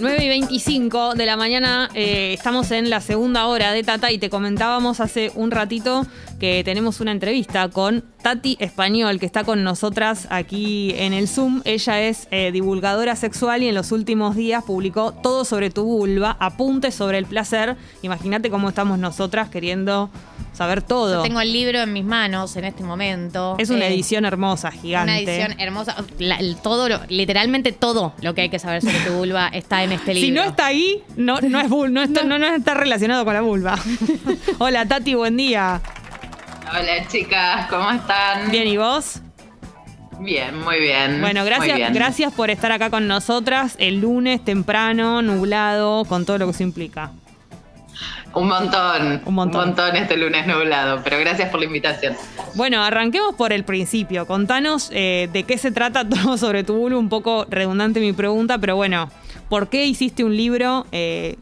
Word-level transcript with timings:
9 0.00 0.24
y 0.24 0.28
25 0.28 1.14
de 1.14 1.26
la 1.26 1.36
mañana, 1.36 1.88
eh, 1.94 2.32
estamos 2.32 2.70
en 2.70 2.90
la 2.90 3.00
segunda 3.00 3.46
hora 3.46 3.72
de 3.72 3.82
Tata 3.82 4.12
y 4.12 4.18
te 4.18 4.30
comentábamos 4.30 5.00
hace 5.00 5.32
un 5.34 5.50
ratito 5.50 6.06
que 6.38 6.62
tenemos 6.64 7.00
una 7.00 7.12
entrevista 7.12 7.68
con 7.68 8.04
Tati 8.22 8.56
Español, 8.60 9.18
que 9.18 9.26
está 9.26 9.44
con 9.44 9.64
nosotras 9.64 10.28
aquí 10.30 10.94
en 10.96 11.12
el 11.12 11.26
Zoom. 11.26 11.62
Ella 11.64 12.00
es 12.00 12.28
eh, 12.30 12.52
divulgadora 12.52 13.16
sexual 13.16 13.62
y 13.62 13.68
en 13.68 13.74
los 13.74 13.90
últimos 13.90 14.36
días 14.36 14.62
publicó 14.64 15.12
todo 15.12 15.44
sobre 15.44 15.70
tu 15.70 15.84
vulva, 15.84 16.36
apuntes 16.38 16.94
sobre 16.94 17.18
el 17.18 17.26
placer. 17.26 17.76
Imagínate 18.02 18.50
cómo 18.50 18.68
estamos 18.68 18.98
nosotras 18.98 19.48
queriendo 19.48 20.10
saber 20.52 20.82
todo. 20.82 21.16
Yo 21.16 21.22
tengo 21.22 21.40
el 21.40 21.52
libro 21.52 21.78
en 21.80 21.92
mis 21.92 22.04
manos 22.04 22.56
en 22.56 22.64
este 22.64 22.82
momento. 22.82 23.54
Es 23.58 23.70
una 23.70 23.86
Eh, 23.86 23.94
edición 23.94 24.24
hermosa, 24.24 24.70
gigante. 24.70 25.12
Una 25.12 25.18
edición 25.20 25.60
hermosa. 25.60 25.96
La- 26.18 26.36
el 26.36 26.56
todo, 26.56 26.88
lo- 26.88 27.00
literalmente 27.08 27.72
todo 27.72 28.12
lo 28.22 28.34
que 28.34 28.42
hay 28.42 28.48
que 28.48 28.58
saber 28.58 28.82
sobre 28.82 28.98
tu 29.00 29.12
vulva 29.12 29.48
está 29.48 29.84
en 29.84 29.92
este 29.92 30.14
Si 30.14 30.20
libro. 30.22 30.42
no 30.44 30.50
está 30.50 30.66
ahí, 30.66 31.02
no, 31.16 31.40
no 31.40 31.60
es 31.60 31.68
no, 31.90 32.02
está, 32.02 32.24
no. 32.24 32.38
no 32.38 32.46
está 32.46 32.74
relacionado 32.74 33.24
con 33.24 33.34
la 33.34 33.40
vulva. 33.40 33.78
Hola 34.58 34.86
Tati, 34.86 35.14
buen 35.14 35.36
día. 35.36 35.80
Hola 36.70 37.06
chicas, 37.08 37.66
¿cómo 37.70 37.90
están? 37.90 38.50
Bien, 38.50 38.66
¿y 38.68 38.76
vos? 38.76 39.20
Bien, 40.20 40.58
muy 40.64 40.80
bien. 40.80 41.20
Bueno, 41.20 41.44
gracias, 41.44 41.76
bien. 41.76 41.94
gracias 41.94 42.32
por 42.32 42.50
estar 42.50 42.72
acá 42.72 42.90
con 42.90 43.06
nosotras 43.06 43.76
el 43.78 44.00
lunes 44.00 44.44
temprano, 44.44 45.22
nublado, 45.22 46.04
con 46.06 46.26
todo 46.26 46.38
lo 46.38 46.46
que 46.46 46.50
eso 46.50 46.64
implica. 46.64 47.12
Un 48.38 48.46
montón, 48.46 49.20
Un 49.24 49.34
montón. 49.34 49.96
este 49.96 50.16
lunes 50.16 50.46
nublado, 50.46 51.00
pero 51.02 51.18
gracias 51.18 51.50
por 51.50 51.58
la 51.58 51.66
invitación. 51.66 52.14
Bueno, 52.54 52.82
arranquemos 52.84 53.34
por 53.34 53.52
el 53.52 53.64
principio. 53.64 54.26
Contanos 54.26 54.90
eh, 54.92 55.28
de 55.32 55.42
qué 55.42 55.58
se 55.58 55.72
trata 55.72 56.08
todo 56.08 56.38
sobre 56.38 56.62
tu 56.62 56.76
vulva, 56.76 56.98
un 56.98 57.08
poco 57.08 57.46
redundante 57.50 57.98
mi 57.98 58.12
pregunta, 58.12 58.58
pero 58.58 58.76
bueno, 58.76 59.10
¿por 59.48 59.68
qué 59.68 59.86
hiciste 59.86 60.22
un 60.22 60.36
libro 60.36 60.86
eh, 60.92 61.36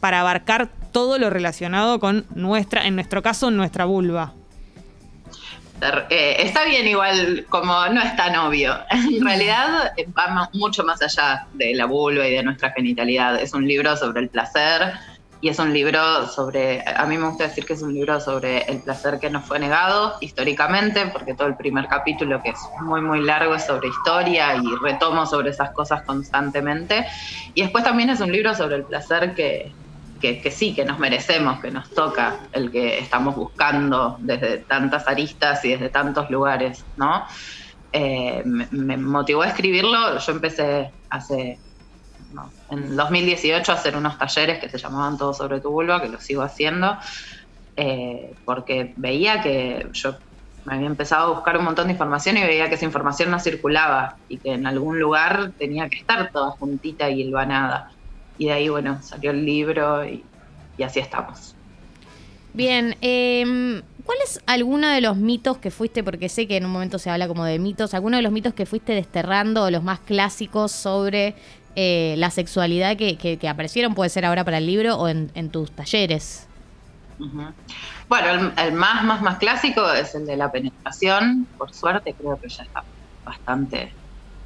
para 0.00 0.20
abarcar 0.20 0.70
todo 0.90 1.18
lo 1.18 1.28
relacionado 1.28 2.00
con 2.00 2.24
nuestra, 2.34 2.86
en 2.86 2.94
nuestro 2.94 3.22
caso, 3.22 3.50
nuestra 3.50 3.84
vulva? 3.84 4.32
Eh, 6.08 6.36
está 6.38 6.64
bien 6.64 6.86
igual, 6.86 7.44
como 7.50 7.74
no 7.88 8.00
es 8.00 8.16
tan 8.16 8.34
obvio. 8.36 8.74
En 8.90 9.22
realidad 9.22 9.92
va 10.18 10.48
mucho 10.54 10.82
más 10.82 11.02
allá 11.02 11.46
de 11.52 11.74
la 11.74 11.84
vulva 11.84 12.26
y 12.26 12.32
de 12.32 12.42
nuestra 12.42 12.70
genitalidad. 12.70 13.38
Es 13.38 13.52
un 13.52 13.68
libro 13.68 13.94
sobre 13.98 14.22
el 14.22 14.28
placer 14.30 14.94
y 15.40 15.48
es 15.48 15.58
un 15.58 15.72
libro 15.72 16.26
sobre, 16.28 16.82
a 16.86 17.04
mí 17.06 17.18
me 17.18 17.28
gusta 17.28 17.44
decir 17.44 17.64
que 17.66 17.74
es 17.74 17.82
un 17.82 17.92
libro 17.92 18.20
sobre 18.20 18.62
el 18.62 18.80
placer 18.80 19.18
que 19.18 19.28
nos 19.28 19.44
fue 19.44 19.58
negado 19.58 20.14
históricamente, 20.20 21.06
porque 21.12 21.34
todo 21.34 21.48
el 21.48 21.56
primer 21.56 21.86
capítulo, 21.86 22.42
que 22.42 22.50
es 22.50 22.58
muy, 22.80 23.00
muy 23.02 23.22
largo, 23.22 23.54
es 23.54 23.66
sobre 23.66 23.88
historia 23.88 24.56
y 24.56 24.74
retomo 24.82 25.26
sobre 25.26 25.50
esas 25.50 25.70
cosas 25.72 26.02
constantemente. 26.02 27.06
Y 27.54 27.62
después 27.62 27.84
también 27.84 28.10
es 28.10 28.20
un 28.20 28.32
libro 28.32 28.54
sobre 28.54 28.76
el 28.76 28.84
placer 28.84 29.34
que, 29.34 29.72
que, 30.20 30.40
que 30.40 30.50
sí, 30.50 30.74
que 30.74 30.84
nos 30.84 30.98
merecemos, 30.98 31.60
que 31.60 31.70
nos 31.70 31.90
toca, 31.90 32.36
el 32.52 32.70
que 32.70 32.98
estamos 32.98 33.36
buscando 33.36 34.16
desde 34.20 34.58
tantas 34.58 35.06
aristas 35.06 35.62
y 35.64 35.72
desde 35.72 35.90
tantos 35.90 36.30
lugares, 36.30 36.84
¿no? 36.96 37.26
Eh, 37.92 38.42
me, 38.46 38.66
me 38.70 38.96
motivó 38.96 39.42
a 39.42 39.48
escribirlo, 39.48 40.18
yo 40.18 40.32
empecé 40.32 40.90
hace, 41.10 41.58
en 42.70 42.96
2018 42.96 43.72
a 43.72 43.74
hacer 43.74 43.96
unos 43.96 44.18
talleres 44.18 44.58
que 44.58 44.68
se 44.68 44.78
llamaban 44.78 45.18
Todo 45.18 45.34
sobre 45.34 45.60
tu 45.60 45.70
vulva, 45.70 46.00
que 46.00 46.08
lo 46.08 46.20
sigo 46.20 46.42
haciendo, 46.42 46.96
eh, 47.76 48.34
porque 48.44 48.92
veía 48.96 49.40
que 49.40 49.88
yo 49.92 50.16
me 50.64 50.74
había 50.74 50.86
empezado 50.86 51.32
a 51.32 51.34
buscar 51.34 51.58
un 51.58 51.64
montón 51.64 51.88
de 51.88 51.92
información 51.92 52.36
y 52.38 52.42
veía 52.42 52.68
que 52.68 52.76
esa 52.76 52.84
información 52.84 53.30
no 53.30 53.38
circulaba 53.38 54.16
y 54.28 54.38
que 54.38 54.54
en 54.54 54.66
algún 54.66 54.98
lugar 54.98 55.52
tenía 55.58 55.88
que 55.88 55.98
estar 55.98 56.30
toda 56.32 56.52
juntita 56.52 57.10
y 57.10 57.20
hilvanada. 57.20 57.90
Y 58.38 58.46
de 58.46 58.52
ahí, 58.52 58.68
bueno, 58.68 59.00
salió 59.02 59.30
el 59.30 59.44
libro 59.44 60.04
y, 60.04 60.24
así 60.82 61.00
estamos. 61.00 61.54
Bien, 62.54 62.96
eh, 63.02 63.82
¿cuál 64.04 64.18
es 64.24 64.40
alguno 64.46 64.88
de 64.88 65.00
los 65.00 65.16
mitos 65.16 65.58
que 65.58 65.70
fuiste, 65.70 66.02
porque 66.02 66.28
sé 66.28 66.46
que 66.46 66.56
en 66.56 66.64
un 66.64 66.72
momento 66.72 66.98
se 66.98 67.10
habla 67.10 67.28
como 67.28 67.44
de 67.44 67.58
mitos, 67.58 67.94
alguno 67.94 68.16
de 68.16 68.22
los 68.22 68.32
mitos 68.32 68.54
que 68.54 68.64
fuiste 68.64 68.92
desterrando, 68.92 69.70
los 69.70 69.82
más 69.82 70.00
clásicos 70.00 70.72
sobre 70.72 71.34
eh, 71.76 72.14
la 72.18 72.30
sexualidad 72.30 72.96
que, 72.96 73.18
que- 73.18 73.48
aparecieron, 73.48 73.94
puede 73.94 74.10
ser 74.10 74.24
ahora 74.24 74.44
para 74.44 74.58
el 74.58 74.66
libro 74.66 74.96
o 74.96 75.08
en, 75.08 75.50
tus 75.50 75.74
talleres? 75.74 76.50
Bueno, 78.08 78.52
el, 78.56 78.72
más, 78.72 79.04
más, 79.04 79.22
más 79.22 79.38
clásico 79.38 79.92
es 79.92 80.14
el 80.14 80.26
de 80.26 80.36
la 80.36 80.50
penetración. 80.52 81.48
Por 81.56 81.72
suerte, 81.72 82.14
creo 82.18 82.38
que 82.40 82.48
ya 82.48 82.64
está 82.64 82.84
bastante 83.24 83.96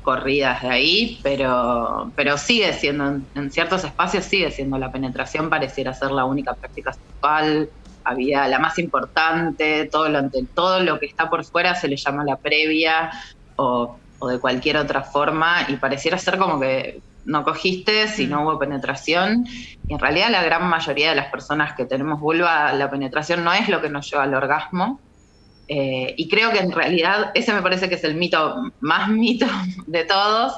corridas 0.03 0.63
de 0.63 0.69
ahí, 0.69 1.21
pero, 1.23 2.13
pero 2.17 2.39
sigue 2.39 2.73
siendo, 2.73 3.07
en, 3.09 3.31
en 3.35 3.51
ciertos 3.51 3.85
espacios 3.85 4.25
sigue 4.25 4.51
siendo 4.51 4.79
la 4.79 4.91
penetración, 4.93 5.51
pareciera 5.51 5.93
ser 5.95 6.13
la 6.13 6.25
única 6.25 6.55
práctica 6.55 6.93
sexual, 6.93 7.71
había 8.05 8.49
la 8.49 8.59
más 8.59 8.79
importante, 8.79 9.89
todo 9.93 10.09
lo, 10.09 10.23
todo 10.55 10.81
lo 10.81 10.99
que 10.99 11.07
está 11.07 11.29
por 11.29 11.45
fuera 11.45 11.75
se 11.75 11.89
le 11.89 11.97
llama 11.97 12.25
la 12.25 12.39
previa 12.39 13.11
o, 13.57 14.03
o 14.19 14.29
de 14.29 14.41
cualquier 14.41 14.79
otra 14.79 15.03
forma 15.05 15.67
y 15.69 15.77
pareciera 15.77 16.19
ser 16.19 16.39
como 16.39 16.59
que 16.61 17.03
no 17.29 17.45
cogiste 17.45 18.09
si 18.09 18.27
no 18.27 18.43
hubo 18.43 18.59
penetración 18.59 19.45
y 19.87 19.95
en 19.95 20.01
realidad 20.01 20.31
la 20.31 20.43
gran 20.45 20.69
mayoría 20.69 21.11
de 21.11 21.17
las 21.17 21.31
personas 21.31 21.75
que 21.77 21.87
tenemos 21.87 22.21
vulva, 22.21 22.73
la 22.75 22.91
penetración 22.91 23.45
no 23.45 23.53
es 23.55 23.69
lo 23.69 23.81
que 23.83 23.91
nos 23.91 24.11
lleva 24.11 24.25
al 24.25 24.35
orgasmo. 24.35 25.03
Eh, 25.69 26.15
y 26.17 26.29
creo 26.29 26.51
que 26.51 26.61
en 26.61 26.73
realidad 26.73 27.31
ese 27.35 27.53
me 27.53 27.63
parece 27.63 27.89
que 27.89 27.97
es 27.97 28.05
el 28.05 28.15
mito 28.17 28.57
más 28.81 29.09
mito 29.11 29.47
de 29.87 30.05
todos, 30.05 30.55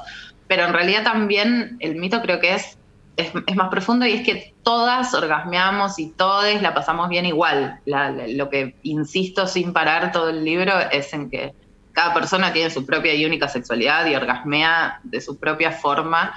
pero 0.47 0.65
en 0.65 0.73
realidad 0.73 1.03
también 1.03 1.75
el 1.79 1.95
mito 1.95 2.21
creo 2.21 2.39
que 2.39 2.55
es, 2.55 2.77
es, 3.17 3.31
es 3.47 3.55
más 3.55 3.69
profundo 3.69 4.05
y 4.05 4.13
es 4.13 4.25
que 4.25 4.45
todas 4.63 5.13
orgasmeamos 5.13 5.99
y 5.99 6.15
todas 6.15 6.61
la 6.61 6.73
pasamos 6.73 7.09
bien 7.09 7.25
igual. 7.25 7.79
La- 7.85 8.11
la- 8.11 8.27
lo 8.27 8.49
que 8.49 8.75
insisto 8.83 9.47
sin 9.47 9.73
parar 9.73 10.11
todo 10.11 10.29
el 10.29 10.43
libro 10.45 10.73
es 10.91 11.13
en 11.13 11.29
que 11.29 11.51
cada 11.93 12.13
persona 12.13 12.53
tiene 12.53 12.69
su 12.69 12.85
propia 12.85 13.13
y 13.13 13.25
única 13.25 13.49
sexualidad 13.49 14.05
y 14.07 14.15
orgasmea 14.15 14.99
de 15.03 15.19
su 15.21 15.37
propia 15.37 15.71
forma 15.73 16.33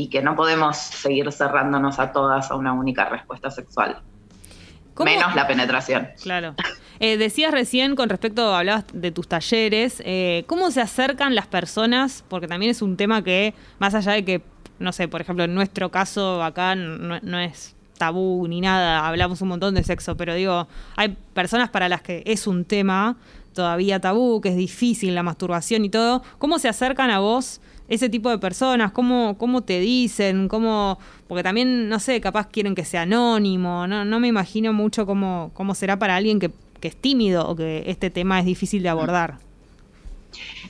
y 0.00 0.10
que 0.10 0.22
no 0.22 0.36
podemos 0.36 0.76
seguir 0.76 1.32
cerrándonos 1.32 1.98
a 1.98 2.12
todas 2.12 2.52
a 2.52 2.54
una 2.54 2.72
única 2.72 3.06
respuesta 3.06 3.50
sexual. 3.50 3.98
¿Cómo- 4.94 5.10
Menos 5.10 5.34
la 5.34 5.44
penetración. 5.48 6.08
Claro. 6.22 6.54
Eh, 7.00 7.16
decías 7.16 7.50
recién 7.50 7.96
con 7.96 8.08
respecto, 8.08 8.54
hablabas 8.54 8.84
de 8.92 9.10
tus 9.10 9.26
talleres, 9.26 10.00
eh, 10.04 10.44
¿cómo 10.46 10.70
se 10.70 10.80
acercan 10.80 11.34
las 11.34 11.48
personas? 11.48 12.24
Porque 12.28 12.46
también 12.46 12.70
es 12.70 12.80
un 12.80 12.96
tema 12.96 13.24
que, 13.24 13.54
más 13.80 13.92
allá 13.96 14.12
de 14.12 14.24
que, 14.24 14.42
no 14.78 14.92
sé, 14.92 15.08
por 15.08 15.20
ejemplo, 15.20 15.42
en 15.44 15.54
nuestro 15.56 15.90
caso 15.90 16.44
acá 16.44 16.76
no, 16.76 17.18
no 17.20 17.38
es 17.40 17.74
tabú 17.98 18.46
ni 18.46 18.60
nada, 18.60 19.04
hablamos 19.04 19.42
un 19.42 19.48
montón 19.48 19.74
de 19.74 19.82
sexo, 19.82 20.16
pero 20.16 20.32
digo, 20.34 20.68
hay 20.94 21.16
personas 21.34 21.70
para 21.70 21.88
las 21.88 22.02
que 22.02 22.22
es 22.24 22.46
un 22.46 22.64
tema 22.64 23.16
todavía 23.52 23.98
tabú, 24.00 24.40
que 24.40 24.50
es 24.50 24.56
difícil 24.56 25.16
la 25.16 25.24
masturbación 25.24 25.84
y 25.84 25.90
todo. 25.90 26.22
¿Cómo 26.38 26.60
se 26.60 26.68
acercan 26.68 27.10
a 27.10 27.18
vos 27.18 27.60
ese 27.88 28.08
tipo 28.08 28.30
de 28.30 28.38
personas? 28.38 28.92
¿Cómo, 28.92 29.36
cómo 29.38 29.62
te 29.62 29.80
dicen? 29.80 30.48
¿Cómo...? 30.48 30.98
Porque 31.26 31.42
también, 31.42 31.88
no 31.88 31.98
sé, 32.00 32.20
capaz 32.20 32.46
quieren 32.48 32.74
que 32.74 32.84
sea 32.84 33.02
anónimo. 33.02 33.86
No, 33.86 34.04
no 34.04 34.20
me 34.20 34.28
imagino 34.28 34.72
mucho 34.72 35.06
cómo, 35.06 35.50
cómo 35.54 35.74
será 35.74 35.98
para 35.98 36.16
alguien 36.16 36.38
que, 36.38 36.50
que 36.80 36.88
es 36.88 36.96
tímido 36.96 37.48
o 37.48 37.56
que 37.56 37.84
este 37.86 38.10
tema 38.10 38.38
es 38.40 38.46
difícil 38.46 38.82
de 38.82 38.88
abordar. 38.90 39.38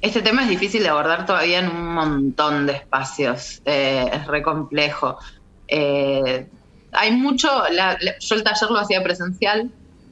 Este 0.00 0.22
tema 0.22 0.42
es 0.44 0.48
difícil 0.48 0.82
de 0.82 0.88
abordar 0.88 1.26
todavía 1.26 1.58
en 1.58 1.68
un 1.68 1.94
montón 1.94 2.66
de 2.66 2.74
espacios. 2.74 3.60
Eh, 3.64 4.08
es 4.12 4.26
re 4.26 4.42
complejo. 4.42 5.18
Eh, 5.66 6.46
hay 6.92 7.12
mucho. 7.12 7.48
la- 7.72 7.98
yo 8.20 8.34
el 8.36 8.42
taller 8.44 8.70
lo 8.70 8.78
hacía 8.78 9.02
presencial 9.02 9.70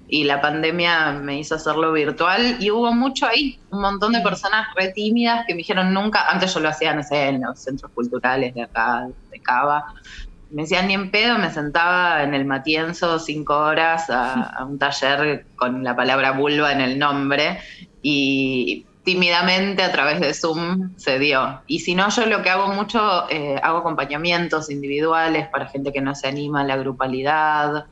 y 0.08 0.24
la 0.24 0.40
pandemia 0.40 1.12
me 1.12 1.38
hizo 1.38 1.56
hacerlo 1.56 1.92
virtual 1.92 2.56
y 2.60 2.70
hubo 2.70 2.92
mucho 2.92 3.26
ahí. 3.26 3.58
Un 3.70 3.80
montón 3.80 4.12
de 4.12 4.20
personas 4.20 4.68
re 4.76 4.92
tímidas 4.92 5.44
que 5.46 5.54
me 5.54 5.58
dijeron 5.58 5.92
nunca. 5.92 6.28
Antes 6.28 6.54
yo 6.54 6.60
lo 6.60 6.68
hacía, 6.68 6.94
no 6.94 7.02
sé, 7.02 7.28
en 7.28 7.42
los 7.42 7.58
centros 7.58 7.90
culturales 7.92 8.54
de 8.54 8.62
acá, 8.62 9.08
de 9.30 9.40
Cava. 9.40 9.84
Me 10.50 10.62
decían 10.62 10.86
ni 10.86 10.94
en 10.94 11.10
pedo, 11.10 11.38
me 11.38 11.50
sentaba 11.50 12.22
en 12.22 12.34
el 12.34 12.44
Matienzo 12.44 13.18
cinco 13.18 13.56
horas 13.56 14.08
a, 14.10 14.42
a 14.42 14.64
un 14.64 14.78
taller 14.78 15.46
con 15.56 15.82
la 15.82 15.96
palabra 15.96 16.32
vulva 16.32 16.72
en 16.72 16.80
el 16.80 16.98
nombre 16.98 17.58
y 18.00 18.86
tímidamente 19.06 19.84
a 19.84 19.92
través 19.92 20.18
de 20.20 20.34
Zoom 20.34 20.90
se 20.96 21.20
dio. 21.20 21.62
Y 21.68 21.78
si 21.78 21.94
no, 21.94 22.08
yo 22.10 22.26
lo 22.26 22.42
que 22.42 22.50
hago 22.50 22.66
mucho, 22.74 23.30
eh, 23.30 23.58
hago 23.62 23.78
acompañamientos 23.78 24.68
individuales 24.68 25.46
para 25.46 25.66
gente 25.68 25.92
que 25.92 26.00
no 26.00 26.16
se 26.16 26.26
anima 26.26 26.62
a 26.62 26.64
la 26.64 26.76
grupalidad 26.76 27.86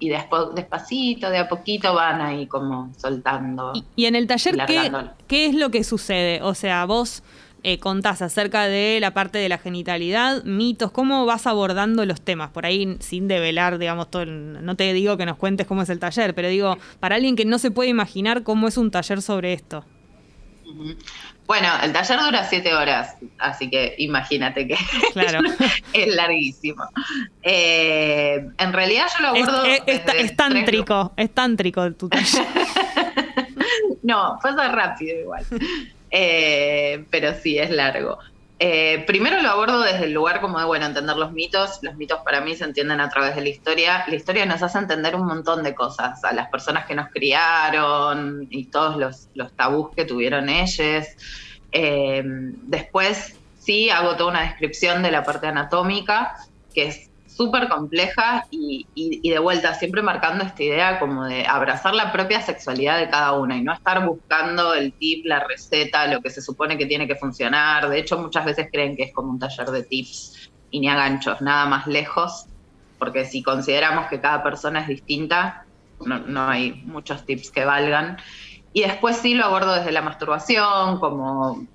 y 0.00 0.08
después 0.08 0.44
despacito, 0.54 1.28
de 1.30 1.38
a 1.38 1.48
poquito 1.48 1.94
van 1.94 2.20
ahí 2.20 2.46
como 2.46 2.92
soltando. 2.96 3.72
Y, 3.74 3.84
y 3.96 4.06
en 4.06 4.16
el 4.16 4.26
taller, 4.26 4.56
¿qué. 4.66 4.90
¿qué 5.26 5.46
es 5.46 5.54
lo 5.54 5.70
que 5.70 5.84
sucede? 5.84 6.40
O 6.42 6.54
sea, 6.54 6.84
vos 6.84 7.22
eh, 7.64 7.78
contás 7.80 8.22
acerca 8.22 8.66
de 8.66 8.98
la 9.00 9.12
parte 9.12 9.38
de 9.38 9.48
la 9.48 9.58
genitalidad, 9.58 10.44
mitos, 10.44 10.92
¿cómo 10.92 11.26
vas 11.26 11.46
abordando 11.48 12.06
los 12.06 12.20
temas? 12.20 12.50
Por 12.50 12.64
ahí 12.66 12.96
sin 13.00 13.26
develar, 13.26 13.78
digamos, 13.78 14.08
todo 14.10 14.22
el- 14.22 14.64
no 14.64 14.76
te 14.76 14.92
digo 14.92 15.16
que 15.16 15.26
nos 15.26 15.36
cuentes 15.36 15.66
cómo 15.66 15.82
es 15.82 15.88
el 15.90 15.98
taller, 15.98 16.34
pero 16.34 16.48
digo, 16.48 16.76
para 17.00 17.16
alguien 17.16 17.34
que 17.34 17.44
no 17.44 17.58
se 17.58 17.72
puede 17.72 17.90
imaginar 17.90 18.44
cómo 18.44 18.68
es 18.68 18.76
un 18.78 18.90
taller 18.92 19.20
sobre 19.22 19.52
esto. 19.54 19.84
Bueno, 21.48 21.68
el 21.82 21.94
taller 21.94 22.20
dura 22.20 22.44
siete 22.44 22.74
horas, 22.74 23.16
así 23.38 23.70
que 23.70 23.94
imagínate 23.96 24.68
que 24.68 24.76
claro. 25.14 25.40
es 25.94 26.14
larguísimo. 26.14 26.84
Eh, 27.42 28.46
en 28.58 28.72
realidad 28.74 29.06
yo 29.16 29.22
lo 29.22 29.28
abordo. 29.28 29.64
Es, 29.64 30.02
es, 30.14 30.36
tántrico, 30.36 31.14
es 31.16 31.32
tántrico 31.32 31.90
tu 31.94 32.10
taller. 32.10 32.46
no, 34.02 34.38
pasa 34.42 34.68
rápido 34.68 35.20
igual. 35.20 35.46
Eh, 36.10 37.02
pero 37.08 37.32
sí, 37.32 37.58
es 37.58 37.70
largo. 37.70 38.18
Eh, 38.60 39.04
primero 39.06 39.40
lo 39.40 39.50
abordo 39.50 39.82
desde 39.82 40.06
el 40.06 40.12
lugar 40.12 40.40
como 40.40 40.58
de, 40.58 40.64
bueno, 40.64 40.86
entender 40.86 41.16
los 41.16 41.32
mitos. 41.32 41.78
Los 41.82 41.94
mitos 41.94 42.20
para 42.24 42.40
mí 42.40 42.56
se 42.56 42.64
entienden 42.64 43.00
a 43.00 43.08
través 43.08 43.36
de 43.36 43.42
la 43.42 43.48
historia. 43.48 44.04
La 44.08 44.16
historia 44.16 44.46
nos 44.46 44.62
hace 44.62 44.78
entender 44.78 45.14
un 45.14 45.26
montón 45.26 45.62
de 45.62 45.74
cosas, 45.74 46.24
a 46.24 46.32
las 46.32 46.48
personas 46.48 46.86
que 46.86 46.94
nos 46.94 47.08
criaron 47.10 48.46
y 48.50 48.66
todos 48.66 48.96
los, 48.96 49.52
tabús 49.52 49.94
que 49.94 50.04
tuvieron 50.04 50.48
ellos. 50.48 51.06
Eh, 51.70 52.22
después 52.24 53.36
sí 53.60 53.90
hago 53.90 54.16
toda 54.16 54.30
una 54.30 54.42
descripción 54.42 55.02
de 55.02 55.10
la 55.10 55.22
parte 55.22 55.46
anatómica, 55.46 56.36
que 56.74 56.86
es 56.86 57.07
súper 57.38 57.68
compleja 57.68 58.46
y, 58.50 58.84
de 59.22 59.38
vuelta, 59.38 59.72
siempre 59.72 60.02
marcando 60.02 60.42
esta 60.42 60.60
idea 60.60 60.98
como 60.98 61.24
de 61.24 61.46
abrazar 61.46 61.94
la 61.94 62.10
propia 62.10 62.42
sexualidad 62.42 62.98
de 62.98 63.08
cada 63.08 63.34
una 63.34 63.56
y 63.56 63.62
no 63.62 63.72
estar 63.72 64.04
buscando 64.04 64.74
el 64.74 64.92
tip, 64.92 65.24
la 65.24 65.44
receta, 65.44 66.08
lo 66.08 66.20
que 66.20 66.30
se 66.30 66.42
supone 66.42 66.76
que 66.76 66.86
tiene 66.86 67.06
que 67.06 67.14
funcionar. 67.14 67.88
De 67.88 68.00
hecho, 68.00 68.18
muchas 68.18 68.44
veces 68.44 68.66
creen 68.72 68.96
que 68.96 69.04
es 69.04 69.14
como 69.14 69.30
un 69.30 69.38
taller 69.38 69.70
de 69.70 69.84
tips 69.84 70.50
y 70.72 70.80
ni 70.80 70.88
a 70.88 70.96
ganchos, 70.96 71.40
nada 71.40 71.66
más 71.66 71.86
lejos, 71.86 72.46
porque 72.98 73.24
si 73.24 73.40
consideramos 73.40 74.08
que 74.08 74.20
cada 74.20 74.42
persona 74.42 74.80
es 74.80 74.88
distinta, 74.88 75.64
no, 76.04 76.18
no 76.18 76.48
hay 76.48 76.82
muchos 76.86 77.24
tips 77.24 77.52
que 77.52 77.64
valgan. 77.64 78.16
Y 78.72 78.82
después 78.82 79.16
sí 79.16 79.34
lo 79.34 79.44
abordo 79.44 79.74
desde 79.74 79.92
la 79.92 80.02
masturbación, 80.02 80.98
como 80.98 81.68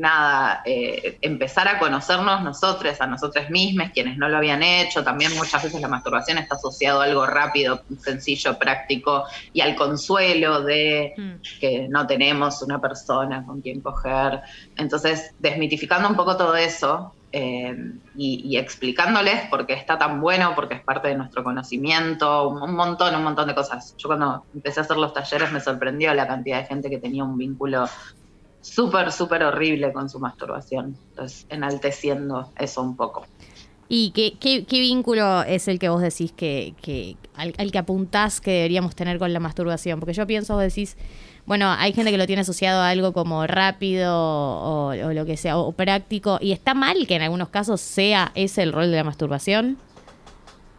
nada, 0.00 0.62
eh, 0.64 1.18
empezar 1.20 1.68
a 1.68 1.78
conocernos 1.78 2.42
nosotros, 2.42 2.98
a 3.00 3.06
nosotros 3.06 3.50
mismos, 3.50 3.90
quienes 3.92 4.16
no 4.16 4.30
lo 4.30 4.38
habían 4.38 4.62
hecho. 4.62 5.04
También 5.04 5.36
muchas 5.36 5.62
veces 5.62 5.78
la 5.80 5.88
masturbación 5.88 6.38
está 6.38 6.54
asociado 6.54 7.02
a 7.02 7.04
algo 7.04 7.26
rápido, 7.26 7.82
sencillo, 7.98 8.58
práctico 8.58 9.24
y 9.52 9.60
al 9.60 9.76
consuelo 9.76 10.62
de 10.62 11.12
mm. 11.16 11.60
que 11.60 11.86
no 11.88 12.06
tenemos 12.06 12.62
una 12.62 12.80
persona 12.80 13.44
con 13.44 13.60
quien 13.60 13.82
coger. 13.82 14.40
Entonces, 14.78 15.34
desmitificando 15.38 16.08
un 16.08 16.16
poco 16.16 16.36
todo 16.36 16.56
eso. 16.56 17.12
Eh, 17.32 17.92
y, 18.16 18.56
explicándoles 18.56 19.48
por 19.50 19.64
qué 19.64 19.74
está 19.74 19.96
tan 19.96 20.20
bueno, 20.20 20.52
porque 20.56 20.74
es 20.74 20.80
parte 20.80 21.06
de 21.06 21.14
nuestro 21.14 21.44
conocimiento, 21.44 22.48
un 22.48 22.74
montón, 22.74 23.14
un 23.14 23.22
montón 23.22 23.46
de 23.46 23.54
cosas. 23.54 23.94
Yo 23.98 24.08
cuando 24.08 24.44
empecé 24.52 24.80
a 24.80 24.82
hacer 24.82 24.96
los 24.96 25.14
talleres 25.14 25.52
me 25.52 25.60
sorprendió 25.60 26.12
la 26.12 26.26
cantidad 26.26 26.58
de 26.58 26.66
gente 26.66 26.90
que 26.90 26.98
tenía 26.98 27.22
un 27.22 27.38
vínculo 27.38 27.88
súper, 28.60 29.12
súper 29.12 29.42
horrible 29.42 29.92
con 29.92 30.08
su 30.08 30.18
masturbación. 30.18 30.96
Entonces, 31.10 31.46
enalteciendo 31.48 32.50
eso 32.58 32.82
un 32.82 32.96
poco. 32.96 33.26
¿Y 33.88 34.12
qué, 34.12 34.38
qué, 34.38 34.80
vínculo 34.80 35.42
es 35.42 35.66
el 35.66 35.80
que 35.80 35.88
vos 35.88 36.00
decís 36.00 36.30
que, 36.30 36.74
que 36.80 37.16
al, 37.34 37.72
que 37.72 37.78
apuntás 37.78 38.40
que 38.40 38.52
deberíamos 38.52 38.94
tener 38.94 39.18
con 39.18 39.32
la 39.32 39.40
masturbación? 39.40 39.98
Porque 39.98 40.12
yo 40.12 40.28
pienso, 40.28 40.54
vos 40.54 40.62
decís, 40.62 40.96
bueno, 41.44 41.68
hay 41.72 41.92
gente 41.92 42.12
que 42.12 42.18
lo 42.18 42.26
tiene 42.26 42.42
asociado 42.42 42.82
a 42.82 42.90
algo 42.90 43.12
como 43.12 43.44
rápido 43.48 44.14
o, 44.16 44.88
o 44.90 45.12
lo 45.12 45.26
que 45.26 45.36
sea, 45.36 45.58
o 45.58 45.72
práctico, 45.72 46.38
y 46.40 46.52
está 46.52 46.72
mal 46.72 47.04
que 47.08 47.16
en 47.16 47.22
algunos 47.22 47.48
casos 47.48 47.80
sea 47.80 48.30
ese 48.36 48.62
el 48.62 48.72
rol 48.72 48.92
de 48.92 48.96
la 48.96 49.04
masturbación. 49.04 49.76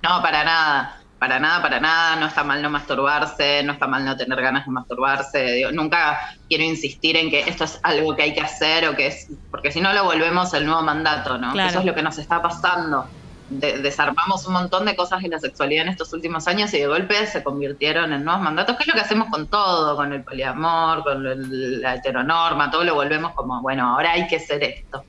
No, 0.03 0.21
para 0.21 0.45
nada 0.45 1.00
para 1.21 1.39
nada, 1.39 1.61
para 1.61 1.79
nada, 1.79 2.15
no 2.15 2.25
está 2.25 2.43
mal 2.43 2.63
no 2.63 2.71
masturbarse, 2.71 3.61
no 3.61 3.73
está 3.73 3.85
mal 3.85 4.03
no 4.03 4.17
tener 4.17 4.41
ganas 4.41 4.65
de 4.65 4.71
masturbarse. 4.71 5.71
nunca 5.71 6.19
quiero 6.49 6.63
insistir 6.63 7.15
en 7.15 7.29
que 7.29 7.41
esto 7.41 7.65
es 7.65 7.79
algo 7.83 8.15
que 8.15 8.23
hay 8.23 8.33
que 8.33 8.41
hacer 8.41 8.87
o 8.87 8.95
que 8.95 9.05
es, 9.05 9.27
porque 9.51 9.71
si 9.71 9.81
no 9.81 9.93
lo 9.93 10.03
volvemos 10.03 10.51
el 10.55 10.65
nuevo 10.65 10.81
mandato, 10.81 11.37
¿no? 11.37 11.53
Eso 11.61 11.77
es 11.77 11.85
lo 11.85 11.93
que 11.93 12.01
nos 12.01 12.17
está 12.17 12.41
pasando. 12.41 13.05
desarmamos 13.49 14.47
un 14.47 14.53
montón 14.53 14.83
de 14.83 14.95
cosas 14.95 15.23
en 15.23 15.29
la 15.29 15.37
sexualidad 15.37 15.83
en 15.83 15.89
estos 15.89 16.11
últimos 16.11 16.47
años 16.47 16.73
y 16.73 16.79
de 16.79 16.87
golpe 16.87 17.27
se 17.27 17.43
convirtieron 17.43 18.11
en 18.13 18.25
nuevos 18.25 18.41
mandatos, 18.41 18.75
que 18.75 18.81
es 18.81 18.87
lo 18.87 18.95
que 18.95 19.01
hacemos 19.01 19.29
con 19.29 19.45
todo, 19.45 19.95
con 19.95 20.11
el 20.13 20.23
poliamor, 20.23 21.03
con 21.03 21.81
la 21.81 21.97
heteronorma, 21.97 22.71
todo 22.71 22.83
lo 22.83 22.95
volvemos 22.95 23.33
como, 23.33 23.61
bueno, 23.61 23.93
ahora 23.93 24.13
hay 24.13 24.25
que 24.27 24.37
hacer 24.37 24.63
esto. 24.63 25.05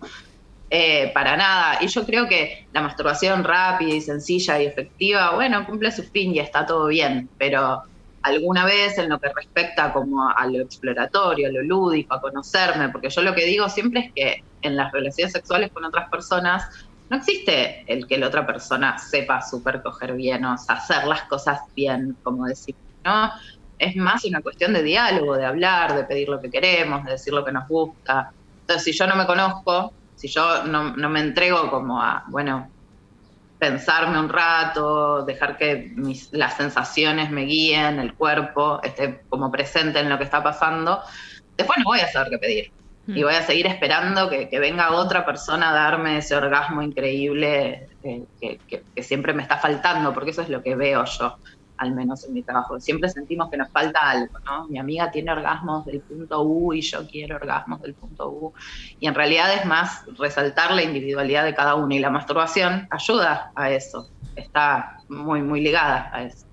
Eh, 0.74 1.10
para 1.12 1.36
nada. 1.36 1.76
Y 1.82 1.88
yo 1.88 2.06
creo 2.06 2.26
que 2.26 2.66
la 2.72 2.80
masturbación 2.80 3.44
rápida 3.44 3.94
y 3.94 4.00
sencilla 4.00 4.58
y 4.58 4.64
efectiva, 4.64 5.34
bueno, 5.34 5.66
cumple 5.66 5.92
su 5.92 6.02
fin 6.02 6.34
y 6.34 6.38
está 6.38 6.64
todo 6.64 6.86
bien, 6.86 7.28
pero 7.36 7.82
alguna 8.22 8.64
vez 8.64 8.96
en 8.96 9.10
lo 9.10 9.19
que 9.19 9.28
respecta 9.34 9.92
como 9.92 10.30
a 10.30 10.46
lo 10.46 10.60
exploratorio, 10.60 11.48
a 11.48 11.52
lo 11.52 11.62
lúdico, 11.62 12.14
a 12.14 12.22
conocerme, 12.22 12.88
porque 12.88 13.10
yo 13.10 13.20
lo 13.20 13.34
que 13.34 13.44
digo 13.44 13.69
siempre 13.69 14.00
es 14.00 14.12
que 14.14 14.44
en 14.62 14.76
las 14.76 14.90
relaciones 14.92 15.34
sexuales 15.34 15.70
con 15.72 15.84
otras 15.84 16.08
personas 16.08 16.64
no 17.10 17.18
existe 17.18 17.84
el 17.86 18.06
que 18.06 18.16
la 18.16 18.28
otra 18.28 18.46
persona 18.46 18.96
sepa 18.96 19.42
super 19.42 19.82
coger 19.82 20.14
bien 20.14 20.42
o 20.46 20.52
hacer 20.54 21.06
las 21.06 21.25
cosas 21.25 21.60
bien, 21.76 22.16
como 22.22 22.46
decir, 22.46 22.75
¿no? 23.04 23.30
Es 23.78 23.94
más 23.94 24.25
una 24.25 24.40
cuestión 24.40 24.72
de 24.72 24.82
diálogo, 24.82 25.36
de 25.36 25.44
hablar, 25.44 25.94
de 25.94 26.04
pedir 26.04 26.30
lo 26.30 26.40
que 26.40 26.50
queremos, 26.50 27.04
de 27.04 27.10
decir 27.10 27.34
lo 27.34 27.44
que 27.44 27.52
nos 27.52 27.68
gusta. 27.68 28.32
Entonces, 28.62 28.84
si 28.84 28.92
yo 28.92 29.06
no 29.06 29.16
me 29.16 29.26
conozco, 29.26 29.92
si 30.22 30.28
yo 30.28 30.62
no, 30.62 30.92
me 30.92 31.19
entrego 31.19 31.69
como 31.69 32.00
a, 32.00 32.22
bueno, 32.28 32.70
pensarme 33.58 34.20
un 34.20 34.28
rato, 34.28 35.24
dejar 35.24 35.56
que 35.56 35.90
mis, 35.96 36.32
las 36.32 36.56
sensaciones 36.56 37.28
me 37.32 37.42
guíen, 37.42 37.98
el 37.98 38.14
cuerpo 38.14 38.80
esté 38.84 39.22
como 39.28 39.50
presente 39.50 39.98
en 39.98 40.08
lo 40.08 40.19
que 40.19 40.24
está 40.24 40.40
pasando, 40.40 41.00
después 41.56 41.76
no 41.78 41.86
voy 41.86 41.98
a 41.98 42.12
saber 42.12 42.30
qué 42.30 42.38
pedir. 42.38 42.72
Y 43.08 43.20
hmm. 43.20 43.24
voy 43.24 43.34
a 43.34 43.42
seguir 43.42 43.66
esperando 43.66 44.30
que, 44.30 44.46
venga 44.60 44.92
otra 44.92 45.26
persona 45.26 45.70
a 45.70 45.72
darme 45.72 46.19
ese 46.19 46.36
orgasmo 46.36 46.82
increíble 46.82 47.88
eh, 48.04 48.25
que, 48.40 49.02
siempre 49.02 49.32
me 49.32 49.42
está 49.42 49.58
faltando, 49.58 50.14
porque 50.14 50.30
eso 50.30 50.42
es 50.42 50.50
lo 50.50 50.62
que 50.62 50.76
veo 50.76 51.04
yo 51.04 51.36
al 51.76 51.92
menos 51.92 52.24
en 52.24 52.34
mi 52.34 52.42
trabajo. 52.42 52.78
Siempre 52.80 53.08
sentimos 53.08 53.50
que 53.50 53.56
nos 53.56 53.70
falta 53.70 53.98
algo. 54.10 54.34
Mi 54.69 54.78
amiga 54.78 55.10
tiene 55.10 55.32
orgasmos 55.32 55.84
del 55.86 56.00
punto 56.00 56.42
U 56.42 56.72
y 56.72 56.80
yo 56.80 57.06
quiero 57.08 57.36
orgasmos 57.36 57.80
del 57.82 57.94
punto 57.94 58.30
U. 58.30 58.52
Y 59.00 59.06
en 59.06 59.14
realidad 59.14 59.52
es 59.54 59.64
más 59.66 60.04
resaltar 60.19 60.72
la 60.72 60.82
individualidad 60.82 61.44
de 61.44 61.54
cada 61.54 61.74
uno 61.74 61.94
y 61.94 61.98
la 61.98 62.10
masturbación 62.10 62.86
ayuda 62.90 63.52
a 63.54 63.70
eso. 63.70 64.10
Está 64.36 64.98
muy, 65.08 65.42
muy 65.42 65.60
ligada 65.60 66.10
a 66.12 66.24
eso. 66.24 66.46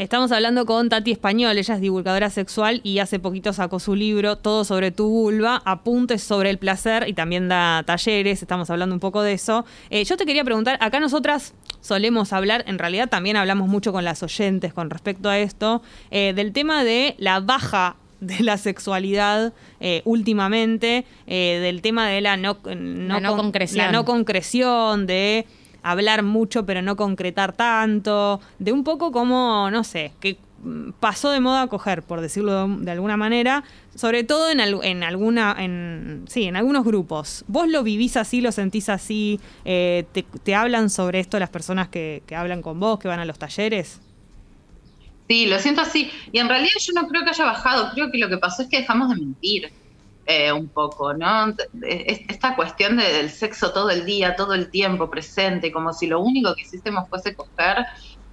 Estamos 0.00 0.32
hablando 0.32 0.64
con 0.64 0.88
Tati 0.88 1.10
Español, 1.10 1.58
ella 1.58 1.74
es 1.74 1.80
divulgadora 1.82 2.30
sexual 2.30 2.80
y 2.82 3.00
hace 3.00 3.18
poquito 3.18 3.52
sacó 3.52 3.78
su 3.78 3.94
libro 3.94 4.36
Todo 4.36 4.64
sobre 4.64 4.92
tu 4.92 5.06
vulva, 5.10 5.60
apuntes 5.66 6.22
sobre 6.22 6.48
el 6.48 6.56
placer 6.56 7.04
y 7.06 7.12
también 7.12 7.50
da 7.50 7.82
talleres, 7.82 8.40
estamos 8.40 8.70
hablando 8.70 8.94
un 8.94 8.98
poco 8.98 9.20
de 9.20 9.34
eso. 9.34 9.66
Eh, 9.90 10.02
yo 10.04 10.16
te 10.16 10.24
quería 10.24 10.42
preguntar, 10.42 10.78
acá 10.80 11.00
nosotras 11.00 11.52
solemos 11.82 12.32
hablar, 12.32 12.64
en 12.66 12.78
realidad 12.78 13.10
también 13.10 13.36
hablamos 13.36 13.68
mucho 13.68 13.92
con 13.92 14.02
las 14.02 14.22
oyentes 14.22 14.72
con 14.72 14.88
respecto 14.88 15.28
a 15.28 15.38
esto, 15.38 15.82
eh, 16.10 16.32
del 16.34 16.54
tema 16.54 16.82
de 16.82 17.14
la 17.18 17.40
baja 17.40 17.96
de 18.20 18.40
la 18.40 18.56
sexualidad 18.56 19.52
eh, 19.80 20.00
últimamente, 20.06 21.04
del 21.26 21.82
tema 21.82 22.08
de 22.08 22.22
la 22.22 22.38
no, 22.38 22.62
concreción. 22.62 23.84
La 23.84 23.92
no 23.92 24.06
concreción, 24.06 25.06
de 25.06 25.46
hablar 25.82 26.22
mucho 26.22 26.66
pero 26.66 26.82
no 26.82 26.96
concretar 26.96 27.52
tanto, 27.52 28.40
de 28.58 28.72
un 28.72 28.84
poco 28.84 29.12
como, 29.12 29.70
no 29.70 29.84
sé, 29.84 30.12
que 30.20 30.38
pasó 31.00 31.30
de 31.30 31.40
moda 31.40 31.62
a 31.62 31.66
coger, 31.68 32.02
por 32.02 32.20
decirlo 32.20 32.68
de, 32.68 32.90
alguna 32.90 33.16
manera, 33.16 33.64
sobre 33.94 34.24
todo 34.24 34.50
en, 34.50 34.60
en 34.60 35.02
alguna, 35.02 35.56
en, 35.58 36.24
sí, 36.28 36.44
en 36.44 36.56
algunos 36.56 36.84
grupos. 36.84 37.44
¿Vos 37.48 37.68
lo 37.68 37.82
vivís 37.82 38.16
así, 38.16 38.40
lo 38.40 38.52
sentís 38.52 38.88
así? 38.88 39.40
Eh, 39.64 40.04
te, 40.44 40.54
hablan 40.54 40.90
sobre 40.90 41.20
esto 41.20 41.38
las 41.38 41.50
personas 41.50 41.88
que, 41.88 42.22
que 42.26 42.36
hablan 42.36 42.62
con 42.62 42.78
vos, 42.78 42.98
que 42.98 43.08
van 43.08 43.20
a 43.20 43.24
los 43.24 43.38
talleres? 43.38 44.00
Sí, 45.28 45.46
lo 45.46 45.58
siento 45.60 45.80
así. 45.80 46.10
Y 46.32 46.38
en 46.38 46.48
realidad 46.48 46.72
yo 46.80 46.92
no 46.92 47.06
creo 47.08 47.22
que 47.22 47.30
haya 47.30 47.44
bajado, 47.44 47.90
creo 47.94 48.10
que 48.10 48.18
lo 48.18 48.28
que 48.28 48.36
pasó 48.36 48.62
es 48.62 48.68
que 48.68 48.78
dejamos 48.78 49.08
de 49.10 49.16
mentir. 49.16 49.72
Eh, 50.26 50.52
un 50.52 50.68
poco, 50.68 51.12
¿no? 51.14 51.54
Esta 51.82 52.54
cuestión 52.54 52.98
del 52.98 53.30
sexo 53.30 53.72
todo 53.72 53.90
el 53.90 54.04
día, 54.04 54.36
todo 54.36 54.54
el 54.54 54.70
tiempo 54.70 55.10
presente, 55.10 55.72
como 55.72 55.92
si 55.92 56.06
lo 56.06 56.20
único 56.20 56.54
que 56.54 56.62
hiciésemos 56.62 57.08
fuese 57.08 57.34
coger 57.34 57.84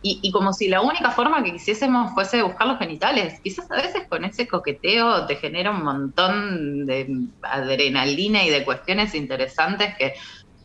y, 0.01 0.31
como 0.31 0.53
si 0.53 0.67
la 0.67 0.81
única 0.81 1.11
forma 1.11 1.43
que 1.43 1.53
quisiésemos 1.53 2.13
fuese 2.13 2.43
buscar 2.43 2.67
los 2.67 2.77
genitales. 2.77 3.39
Quizás 3.43 3.69
a 3.71 3.75
veces 3.75 4.03
con 4.07 4.23
ese 4.23 4.47
coqueteo 4.47 5.25
te 5.25 5.37
genera 5.37 5.71
un 5.71 5.83
montón 5.83 6.85
de 6.85 7.07
adrenalina 7.41 8.43
y 8.43 8.49
de 8.49 8.63
cuestiones 8.63 9.15
interesantes 9.15 9.95
que 9.97 10.13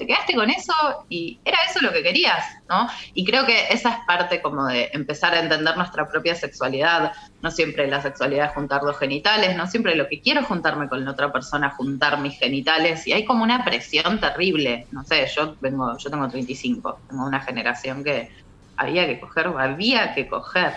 te 0.03 0.07
quedaste 0.07 0.35
con 0.35 0.51
eso 0.51 0.73
y 1.09 1.39
era 1.45 1.59
eso 1.69 1.81
lo 1.81 1.93
que 1.93 2.03
querías, 2.03 2.45
¿no? 2.69 2.89
Y 3.15 3.25
creo 3.25 3.47
que 3.47 3.69
esa 3.71 3.91
es 3.91 3.97
parte 4.07 4.43
como 4.43 4.67
de 4.67 4.91
empezar 4.93 5.33
a 5.33 5.41
entender 5.41 5.77
nuestra 5.77 6.09
propia 6.09 6.35
sexualidad. 6.35 7.13
No 7.41 7.51
siempre 7.53 7.87
la 7.87 8.03
sexualidad 8.03 8.47
es 8.47 8.53
juntar 8.53 8.83
dos 8.83 8.99
genitales, 8.99 9.57
no 9.57 9.67
siempre 9.69 9.95
lo 9.95 10.09
que 10.09 10.21
quiero 10.21 10.41
es 10.41 10.47
juntarme 10.47 10.89
con 10.89 11.05
la 11.05 11.13
otra 11.13 11.33
persona, 11.33 11.71
juntar 11.71 12.19
mis 12.19 12.37
genitales. 12.37 13.07
Y 13.07 13.13
hay 13.13 13.25
como 13.25 13.45
una 13.45 13.65
presión 13.65 14.19
terrible. 14.19 14.87
No 14.91 15.05
sé, 15.05 15.27
yo 15.35 15.55
vengo, 15.61 15.97
yo 15.97 16.11
tengo 16.11 16.29
35, 16.29 16.99
tengo 17.09 17.25
una 17.25 17.41
generación 17.41 18.03
que 18.03 18.31
había 18.77 19.07
que 19.07 19.21
coger, 19.21 19.47
había 19.57 20.15
que 20.15 20.27
coger. 20.27 20.73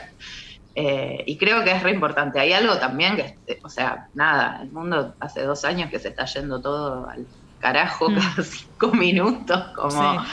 Eh, 0.75 1.23
y 1.25 1.37
creo 1.37 1.63
que 1.63 1.71
es 1.71 1.81
re 1.81 1.91
importante. 1.91 2.39
Hay 2.39 2.53
algo 2.53 2.77
también 2.77 3.15
que, 3.15 3.59
o 3.63 3.69
sea, 3.69 4.09
nada, 4.13 4.59
el 4.61 4.71
mundo 4.71 5.15
hace 5.19 5.41
dos 5.41 5.65
años 5.65 5.89
que 5.89 5.97
se 5.97 6.09
está 6.09 6.25
yendo 6.25 6.61
todo 6.61 7.09
al 7.09 7.25
carajo 7.59 8.09
mm. 8.09 8.15
cada 8.15 8.43
cinco 8.43 8.91
minutos, 8.93 9.63
como 9.75 10.23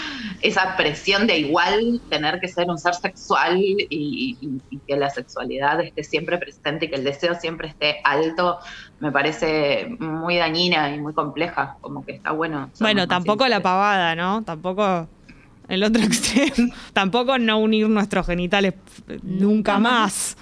esa 0.42 0.76
presión 0.76 1.26
de 1.26 1.38
igual 1.38 2.00
tener 2.08 2.40
que 2.40 2.48
ser 2.48 2.68
un 2.68 2.78
ser 2.78 2.94
sexual 2.94 3.56
y, 3.58 4.60
que 4.86 4.96
la 4.96 5.10
sexualidad 5.10 5.80
esté 5.80 6.02
siempre 6.02 6.38
presente 6.38 6.86
y 6.86 6.90
que 6.90 6.96
el 6.96 7.04
deseo 7.04 7.34
siempre 7.34 7.68
esté 7.68 8.00
alto, 8.04 8.58
me 9.00 9.12
parece 9.12 9.96
muy 9.98 10.36
dañina 10.36 10.94
y 10.94 11.00
muy 11.00 11.12
compleja, 11.12 11.76
como 11.80 12.04
que 12.04 12.12
está 12.12 12.32
bueno. 12.32 12.70
Bueno, 12.80 13.06
tampoco 13.06 13.46
la 13.48 13.60
pavada, 13.60 14.14
¿no? 14.14 14.42
Tampoco 14.42 15.08
el 15.68 15.84
otro 15.84 16.02
extremo. 16.04 16.72
Tampoco 16.92 17.38
no 17.38 17.58
unir 17.58 17.88
nuestros 17.88 18.26
genitales 18.26 18.74
nunca 19.22 19.78
más. 19.78 20.36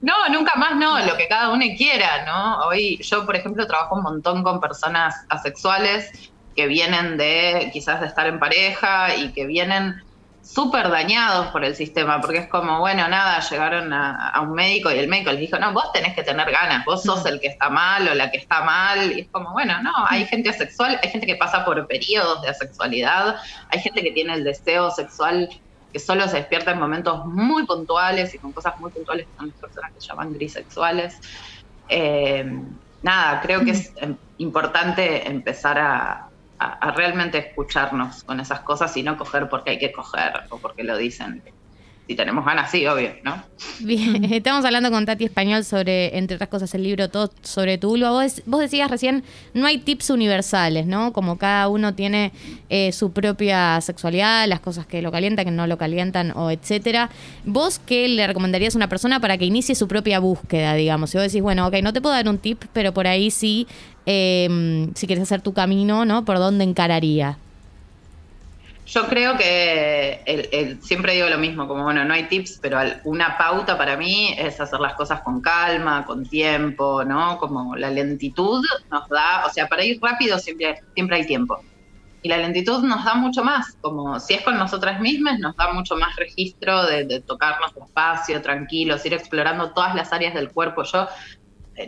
No, 0.00 0.28
nunca 0.30 0.54
más 0.56 0.76
no, 0.76 0.98
lo 1.00 1.16
que 1.16 1.28
cada 1.28 1.50
uno 1.50 1.64
quiera, 1.76 2.24
¿no? 2.24 2.66
Hoy 2.66 2.98
yo, 3.02 3.26
por 3.26 3.36
ejemplo, 3.36 3.66
trabajo 3.66 3.96
un 3.96 4.02
montón 4.02 4.42
con 4.42 4.60
personas 4.60 5.14
asexuales 5.28 6.30
que 6.54 6.66
vienen 6.66 7.16
de 7.16 7.70
quizás 7.72 8.00
de 8.00 8.06
estar 8.06 8.26
en 8.26 8.38
pareja 8.38 9.14
y 9.14 9.32
que 9.32 9.46
vienen 9.46 10.02
súper 10.48 10.88
dañados 10.88 11.48
por 11.48 11.62
el 11.62 11.76
sistema, 11.76 12.20
porque 12.20 12.38
es 12.38 12.48
como, 12.48 12.78
bueno, 12.78 13.06
nada, 13.06 13.38
llegaron 13.40 13.92
a, 13.92 14.40
un 14.40 14.54
médico 14.54 14.90
y 14.90 14.98
el 14.98 15.06
médico 15.06 15.30
les 15.30 15.40
dijo, 15.40 15.58
no, 15.58 15.72
vos 15.72 15.92
tenés 15.92 16.14
que 16.14 16.22
tener 16.22 16.50
ganas, 16.50 16.86
vos 16.86 17.02
sos 17.02 17.26
el 17.26 17.38
que 17.38 17.48
está 17.48 17.68
mal 17.68 18.08
o 18.08 18.14
la 18.14 18.30
que 18.30 18.38
está 18.38 18.62
mal, 18.62 19.12
y 19.12 19.20
es 19.20 19.28
como, 19.28 19.52
bueno, 19.52 19.82
no, 19.82 19.92
hay 20.08 20.24
gente 20.24 20.48
asexual, 20.48 20.98
hay 21.02 21.10
gente 21.10 21.26
que 21.26 21.36
pasa 21.36 21.66
por 21.66 21.86
periodos 21.86 22.40
de 22.40 22.48
asexualidad, 22.48 23.36
hay 23.68 23.80
gente 23.80 24.02
que 24.02 24.12
tiene 24.12 24.32
el 24.34 24.44
deseo 24.44 24.90
sexual 24.90 25.50
que 25.92 25.98
solo 25.98 26.28
se 26.28 26.36
despierta 26.36 26.72
en 26.72 26.78
momentos 26.78 27.24
muy 27.26 27.64
puntuales 27.66 28.34
y 28.34 28.38
con 28.38 28.52
cosas 28.52 28.74
muy 28.78 28.90
puntuales, 28.90 29.26
que 29.26 29.36
son 29.36 29.48
las 29.48 29.58
personas 29.58 29.92
que 29.92 30.00
llaman 30.00 30.32
grisexuales. 30.32 31.18
Eh, 31.88 32.44
nada, 33.02 33.40
creo 33.40 33.64
que 33.64 33.70
es 33.72 33.92
em, 33.96 34.16
importante 34.38 35.28
empezar 35.28 35.78
a, 35.78 36.28
a, 36.58 36.90
realmente 36.90 37.38
escucharnos 37.38 38.24
con 38.24 38.40
esas 38.40 38.60
cosas 38.60 38.96
y 38.96 39.02
no 39.02 39.16
coger 39.16 39.48
porque 39.48 39.70
hay 39.70 39.78
que 39.78 39.92
coger 39.92 40.32
o 40.50 40.58
porque 40.58 40.84
lo 40.84 40.96
dicen. 40.96 41.42
Si 42.08 42.14
tenemos 42.16 42.44
ganas, 42.44 42.70
sí, 42.70 42.86
obvio, 42.86 43.10
¿no? 43.22 43.42
Bien, 43.80 44.24
estamos 44.32 44.64
hablando 44.64 44.90
con 44.90 45.04
Tati 45.04 45.26
Español 45.26 45.62
sobre, 45.62 46.16
entre 46.16 46.36
otras 46.36 46.48
cosas, 46.48 46.74
el 46.74 46.82
libro 46.82 47.10
Todo 47.10 47.30
sobre 47.42 47.76
tu 47.76 47.90
vulva. 47.90 48.10
Vos, 48.10 48.60
decías 48.60 48.90
recién, 48.90 49.22
no 49.52 49.66
hay 49.66 49.76
tips 49.78 50.08
universales, 50.08 50.86
¿no? 50.86 51.12
Como 51.12 51.36
cada 51.36 51.68
uno 51.68 51.94
tiene 51.94 52.32
eh, 52.70 52.92
su 52.92 53.12
propia 53.12 53.78
sexualidad, 53.82 54.48
las 54.48 54.60
cosas 54.60 54.86
que 54.86 55.02
lo 55.02 55.12
calientan, 55.12 55.44
que 55.44 55.50
no 55.50 55.66
lo 55.66 55.76
calientan, 55.76 56.32
o 56.34 56.50
etcétera. 56.50 57.10
¿Vos 57.44 57.78
qué 57.78 58.08
le 58.08 58.26
recomendarías 58.26 58.74
a 58.74 58.78
una 58.78 58.88
persona 58.88 59.20
para 59.20 59.36
que 59.36 59.44
inicie 59.44 59.74
su 59.74 59.86
propia 59.86 60.18
búsqueda, 60.18 60.72
digamos? 60.74 61.10
Si 61.10 61.18
vos 61.18 61.26
decís, 61.26 61.42
bueno, 61.42 61.66
ok, 61.66 61.74
no 61.82 61.92
te 61.92 62.00
puedo 62.00 62.14
dar 62.14 62.26
un 62.26 62.38
tip, 62.38 62.64
pero 62.72 62.94
por 62.94 63.06
ahí 63.06 63.30
sí 63.30 63.66
Em, 64.10 64.94
si 64.94 65.06
quieres 65.06 65.24
hacer 65.24 65.42
tu 65.42 65.52
camino, 65.52 66.06
¿no? 66.06 66.24
¿Por 66.24 66.38
dónde 66.38 66.64
encararía? 66.64 67.36
Yo 68.88 69.06
creo 69.06 69.36
que 69.36 70.78
siempre 70.80 71.12
digo 71.12 71.28
lo 71.28 71.36
mismo, 71.36 71.68
como 71.68 71.84
bueno, 71.84 72.06
no 72.06 72.14
hay 72.14 72.24
tips, 72.24 72.58
pero 72.62 72.78
una 73.04 73.36
pauta 73.36 73.76
para 73.76 73.98
mí 73.98 74.34
es 74.38 74.58
hacer 74.62 74.80
las 74.80 74.94
cosas 74.94 75.20
con 75.20 75.42
calma, 75.42 76.06
con 76.06 76.24
tiempo, 76.26 77.04
¿no? 77.04 77.36
Como 77.36 77.76
la 77.76 77.90
lentitud 77.90 78.64
nos 78.90 79.08
da, 79.10 79.44
o 79.46 79.50
sea, 79.50 79.68
para 79.68 79.84
ir 79.84 79.98
rápido 80.00 80.38
siempre, 80.38 80.80
siempre 80.94 81.16
hay 81.16 81.26
tiempo. 81.26 81.60
Y 82.22 82.30
la 82.30 82.38
lentitud 82.38 82.82
nos 82.82 83.04
da 83.04 83.14
mucho 83.14 83.44
más, 83.44 83.76
como 83.82 84.18
si 84.20 84.34
es 84.34 84.42
con 84.42 84.56
nosotras 84.56 85.00
mismas, 85.00 85.38
nos 85.38 85.54
da 85.54 85.70
mucho 85.74 85.94
más 85.96 86.16
registro 86.16 86.86
de, 86.86 87.04
de 87.04 87.20
tocarnos 87.20 87.74
despacio, 87.74 88.40
tranquilos, 88.40 89.04
ir 89.04 89.12
explorando 89.12 89.70
todas 89.72 89.94
las 89.94 90.14
áreas 90.14 90.32
del 90.32 90.50
cuerpo. 90.50 90.82
Yo 90.84 91.06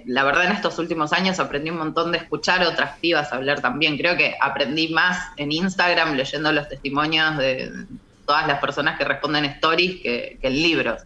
la 0.06 0.25
verdad 0.25 0.47
en 0.47 0.52
estos 0.52 0.78
últimos 0.78 1.12
años 1.12 1.40
aprendí 1.40 1.70
un 1.70 1.78
montón 1.78 2.12
de 2.12 2.18
escuchar 2.18 2.64
otras 2.66 2.99
pibas 2.99 3.32
hablar 3.32 3.61
también. 3.61 3.97
Creo 3.97 4.16
que 4.16 4.37
aprendí 4.40 4.88
más 4.88 5.32
en 5.37 5.52
Instagram 5.52 6.14
leyendo 6.14 6.52
los 6.52 6.68
testimonios 6.68 7.37
de 7.38 7.87
todas 8.26 8.47
las 8.47 8.61
personas 8.61 8.99
que 8.99 9.04
responden 9.04 9.44
stories 9.47 10.00
que, 10.02 10.38
en 10.40 10.52
libros. 10.52 11.02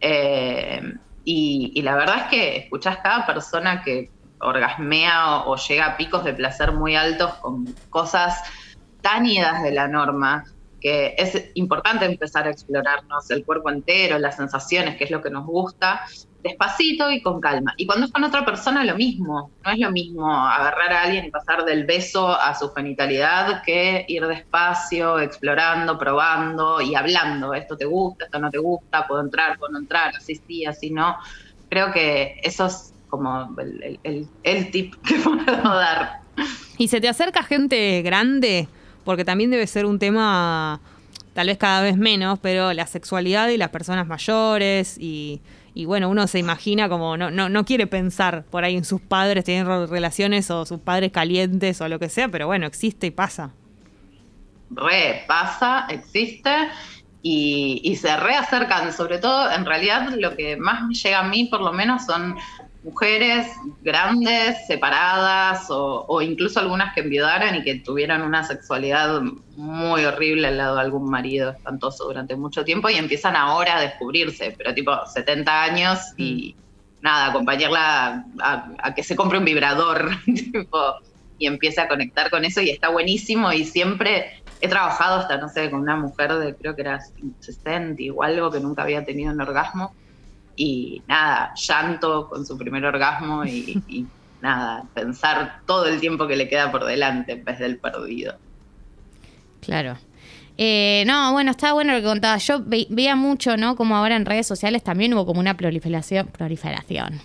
Eh, 0.00 0.94
y, 1.24 1.80
la 1.82 1.96
verdad 1.96 2.18
es 2.18 2.24
que 2.24 2.56
escuchás 2.56 2.98
cada 2.98 3.26
persona 3.26 3.82
que 3.82 4.10
orgasmea 4.40 5.44
o, 5.46 5.56
llega 5.56 5.86
a 5.86 5.96
picos 5.96 6.24
de 6.24 6.34
placer 6.34 6.72
muy 6.72 6.96
altos 6.96 7.34
con 7.34 7.66
cosas 7.88 8.42
tan 9.00 9.26
idas 9.26 9.62
de 9.62 9.72
la 9.72 9.88
norma 9.88 10.44
que 10.80 11.14
es 11.16 11.50
importante 11.54 12.04
empezar 12.04 12.46
a 12.46 12.50
explorarnos 12.50 13.30
el 13.30 13.42
cuerpo 13.44 13.70
entero, 13.70 14.18
las 14.18 14.36
sensaciones, 14.36 14.96
que 14.96 15.04
es 15.04 15.10
lo 15.10 15.22
que 15.22 15.30
nos 15.30 15.46
gusta, 15.46 16.02
despacito 16.44 17.10
y 17.10 17.22
con 17.22 17.40
calma. 17.40 17.72
Y 17.78 17.86
cuando 17.86 18.06
es 18.06 18.12
con 18.12 18.22
otra 18.22 18.44
persona, 18.44 18.84
lo 18.84 18.94
mismo. 18.94 19.50
No 19.64 19.70
es 19.72 19.78
lo 19.78 19.90
mismo 19.90 20.30
agarrar 20.30 20.92
a 20.92 21.02
alguien 21.04 21.24
y 21.24 21.30
pasar 21.30 21.64
del 21.64 21.84
beso 21.86 22.28
a 22.28 22.54
su 22.54 22.70
genitalidad 22.72 23.62
que 23.62 24.04
ir 24.06 24.26
despacio, 24.26 25.18
explorando, 25.18 25.98
probando 25.98 26.82
y 26.82 26.94
hablando. 26.94 27.54
Esto 27.54 27.78
te 27.78 27.86
gusta, 27.86 28.26
esto 28.26 28.38
no 28.38 28.50
te 28.50 28.58
gusta, 28.58 29.06
puedo 29.06 29.22
entrar, 29.22 29.58
puedo 29.58 29.72
no 29.72 29.78
entrar, 29.78 30.14
así 30.14 30.38
sí, 30.46 30.66
así 30.66 30.90
no. 30.90 31.16
Creo 31.70 31.90
que 31.92 32.38
eso 32.42 32.66
es 32.66 32.92
como 33.08 33.56
el, 33.58 34.28
el 34.42 34.70
tip 34.70 34.94
que 35.06 35.14
puedo 35.14 35.74
dar. 35.74 36.20
¿Y 36.76 36.88
se 36.88 37.00
te 37.00 37.08
acerca 37.08 37.42
gente 37.42 38.02
grande? 38.02 38.68
Porque 39.04 39.24
también 39.24 39.50
debe 39.50 39.66
ser 39.66 39.86
un 39.86 39.98
tema, 39.98 40.80
tal 41.32 41.46
vez 41.46 41.56
cada 41.56 41.80
vez 41.80 41.96
menos, 41.96 42.38
pero 42.38 42.74
la 42.74 42.86
sexualidad 42.86 43.48
y 43.48 43.56
las 43.56 43.70
personas 43.70 44.06
mayores 44.06 44.98
y 44.98 45.40
y 45.74 45.86
bueno, 45.86 46.08
uno 46.08 46.28
se 46.28 46.38
imagina 46.38 46.88
como 46.88 47.16
no, 47.16 47.32
no, 47.32 47.48
no 47.48 47.64
quiere 47.64 47.88
pensar 47.88 48.44
por 48.44 48.64
ahí 48.64 48.76
en 48.76 48.84
sus 48.84 49.00
padres 49.00 49.44
teniendo 49.44 49.86
relaciones 49.86 50.48
o 50.50 50.64
sus 50.64 50.78
padres 50.78 51.10
calientes 51.10 51.80
o 51.80 51.88
lo 51.88 51.98
que 51.98 52.08
sea, 52.08 52.28
pero 52.28 52.46
bueno, 52.46 52.66
existe 52.66 53.08
y 53.08 53.10
pasa. 53.10 53.50
Re, 54.70 55.24
pasa, 55.26 55.86
existe 55.88 56.50
y, 57.22 57.80
y 57.82 57.96
se 57.96 58.16
reacercan, 58.16 58.92
sobre 58.92 59.18
todo 59.18 59.50
en 59.50 59.66
realidad 59.66 60.10
lo 60.16 60.36
que 60.36 60.56
más 60.56 60.84
me 60.84 60.94
llega 60.94 61.18
a 61.18 61.28
mí 61.28 61.46
por 61.46 61.60
lo 61.60 61.72
menos 61.72 62.06
son 62.06 62.36
mujeres 62.84 63.46
grandes, 63.80 64.66
separadas 64.66 65.66
o, 65.70 66.20
incluso 66.20 66.60
algunas 66.60 66.94
que 66.94 67.00
enviudaran 67.00 67.56
y 67.56 67.64
que 67.64 67.76
tuvieran 67.76 68.20
una 68.20 68.44
sexualidad 68.44 69.22
muy 69.56 70.04
horrible 70.04 70.48
al 70.48 70.58
lado 70.58 70.76
de 70.76 70.82
algún 70.82 71.08
marido 71.08 71.50
espantoso 71.50 72.04
durante 72.04 72.36
mucho 72.36 72.62
tiempo 72.62 72.90
y 72.90 72.96
empiezan 72.96 73.36
ahora 73.36 73.78
a 73.78 73.80
descubrirse, 73.80 74.54
pero 74.56 74.74
tipo 74.74 74.92
70 75.06 75.62
años 75.62 75.98
y 76.18 76.54
mm. 76.56 77.02
nada, 77.02 77.26
acompañarla 77.30 78.26
a, 78.42 78.94
que 78.94 79.02
se 79.02 79.16
compre 79.16 79.38
un 79.38 79.46
vibrador 79.46 80.10
y 81.38 81.46
empiece 81.46 81.80
a 81.80 81.88
conectar 81.88 82.28
con 82.28 82.44
eso 82.44 82.60
y 82.60 82.68
está 82.68 82.90
buenísimo 82.90 83.50
y 83.50 83.64
siempre 83.64 84.42
he 84.60 84.68
trabajado 84.68 85.20
hasta, 85.20 85.38
no 85.38 85.48
sé, 85.48 85.70
con 85.70 85.80
una 85.80 85.96
mujer 85.96 86.34
de 86.34 86.54
creo 86.54 86.76
que 86.76 86.82
era 86.82 87.00
60 87.40 88.02
o 88.14 88.22
algo 88.22 88.50
que 88.50 88.60
nunca 88.60 88.82
había 88.82 89.06
tenido 89.06 89.32
un 89.32 89.40
orgasmo 89.40 89.94
y 90.56 91.02
nada, 91.06 91.52
llanto 91.54 92.28
con 92.28 92.44
su 92.46 92.56
primer 92.56 92.84
orgasmo 92.84 93.44
y, 93.46 94.06
nada, 94.40 94.84
pensar 94.94 95.60
todo 95.66 95.86
el 95.86 96.00
tiempo 96.00 96.26
que 96.26 96.36
le 96.36 96.48
queda 96.48 96.70
por 96.70 96.84
delante 96.84 97.32
en 97.32 97.44
vez 97.44 97.58
del 97.58 97.78
perdido. 97.78 98.36
Claro. 99.60 99.96
Eh, 100.56 101.02
no, 101.06 101.32
bueno, 101.32 101.50
estaba 101.50 101.72
bueno 101.72 101.92
lo 101.94 101.98
que 101.98 102.06
contaba. 102.06 102.38
Yo 102.38 102.62
veía 102.64 103.16
mucho, 103.16 103.56
¿no? 103.56 103.74
Como 103.74 103.96
ahora 103.96 104.14
en 104.14 104.24
redes 104.24 104.46
sociales 104.46 104.84
también 104.84 105.12
hubo 105.12 105.26
como 105.26 105.40
una 105.40 105.56
proliferación, 105.56 106.28
proliferación 106.28 107.20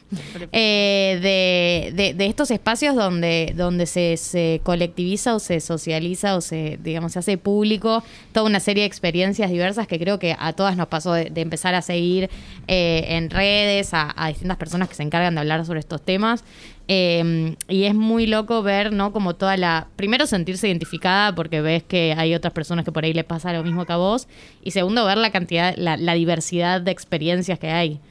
eh, 0.51 1.91
de, 1.93 2.13
de, 2.15 2.25
estos 2.25 2.49
espacios 2.49 2.95
donde, 2.95 3.53
donde 3.55 3.85
se, 3.85 4.17
se, 4.17 4.61
colectiviza 4.63 5.35
o 5.35 5.39
se 5.39 5.59
socializa 5.59 6.35
o 6.35 6.41
se, 6.41 6.79
digamos, 6.81 7.13
se 7.13 7.19
hace 7.19 7.37
público 7.37 8.03
toda 8.31 8.47
una 8.47 8.59
serie 8.59 8.81
de 8.81 8.87
experiencias 8.87 9.51
diversas 9.51 9.85
que 9.85 9.99
creo 9.99 10.17
que 10.17 10.35
a 10.37 10.53
todas 10.53 10.75
nos 10.75 10.87
pasó 10.87 11.13
de, 11.13 11.31
empezar 11.35 11.75
a 11.75 11.81
seguir 11.81 12.29
eh, 12.67 13.05
en 13.09 13.29
redes 13.29 13.93
a, 13.93 14.13
a 14.15 14.29
distintas 14.29 14.57
personas 14.57 14.89
que 14.89 14.95
se 14.95 15.03
encargan 15.03 15.35
de 15.35 15.41
hablar 15.41 15.65
sobre 15.65 15.79
estos 15.79 16.01
temas. 16.01 16.43
Em, 16.91 17.55
y 17.67 17.83
es 17.83 17.93
muy 17.93 18.25
loco 18.25 18.63
ver, 18.63 18.91
¿no? 18.91 19.13
Como 19.13 19.35
toda 19.35 19.55
la. 19.57 19.89
Primero, 19.95 20.25
sentirse 20.25 20.67
identificada 20.67 21.35
porque 21.35 21.61
ves 21.61 21.83
que 21.83 22.15
hay 22.17 22.33
otras 22.33 22.51
personas 22.51 22.83
que 22.83 22.91
por 22.91 23.03
ahí 23.03 23.13
le 23.13 23.23
pasa 23.23 23.53
lo 23.53 23.63
mismo 23.63 23.85
que 23.85 23.93
a 23.93 23.97
vos. 23.97 24.27
Y 24.63 24.71
segundo, 24.71 25.05
ver 25.05 25.19
la 25.19 25.29
cantidad, 25.31 25.75
la, 25.77 25.97
la 25.97 26.15
diversidad 26.15 26.81
de 26.81 26.89
experiencias 26.89 27.59
que 27.59 27.69
hay. 27.69 28.01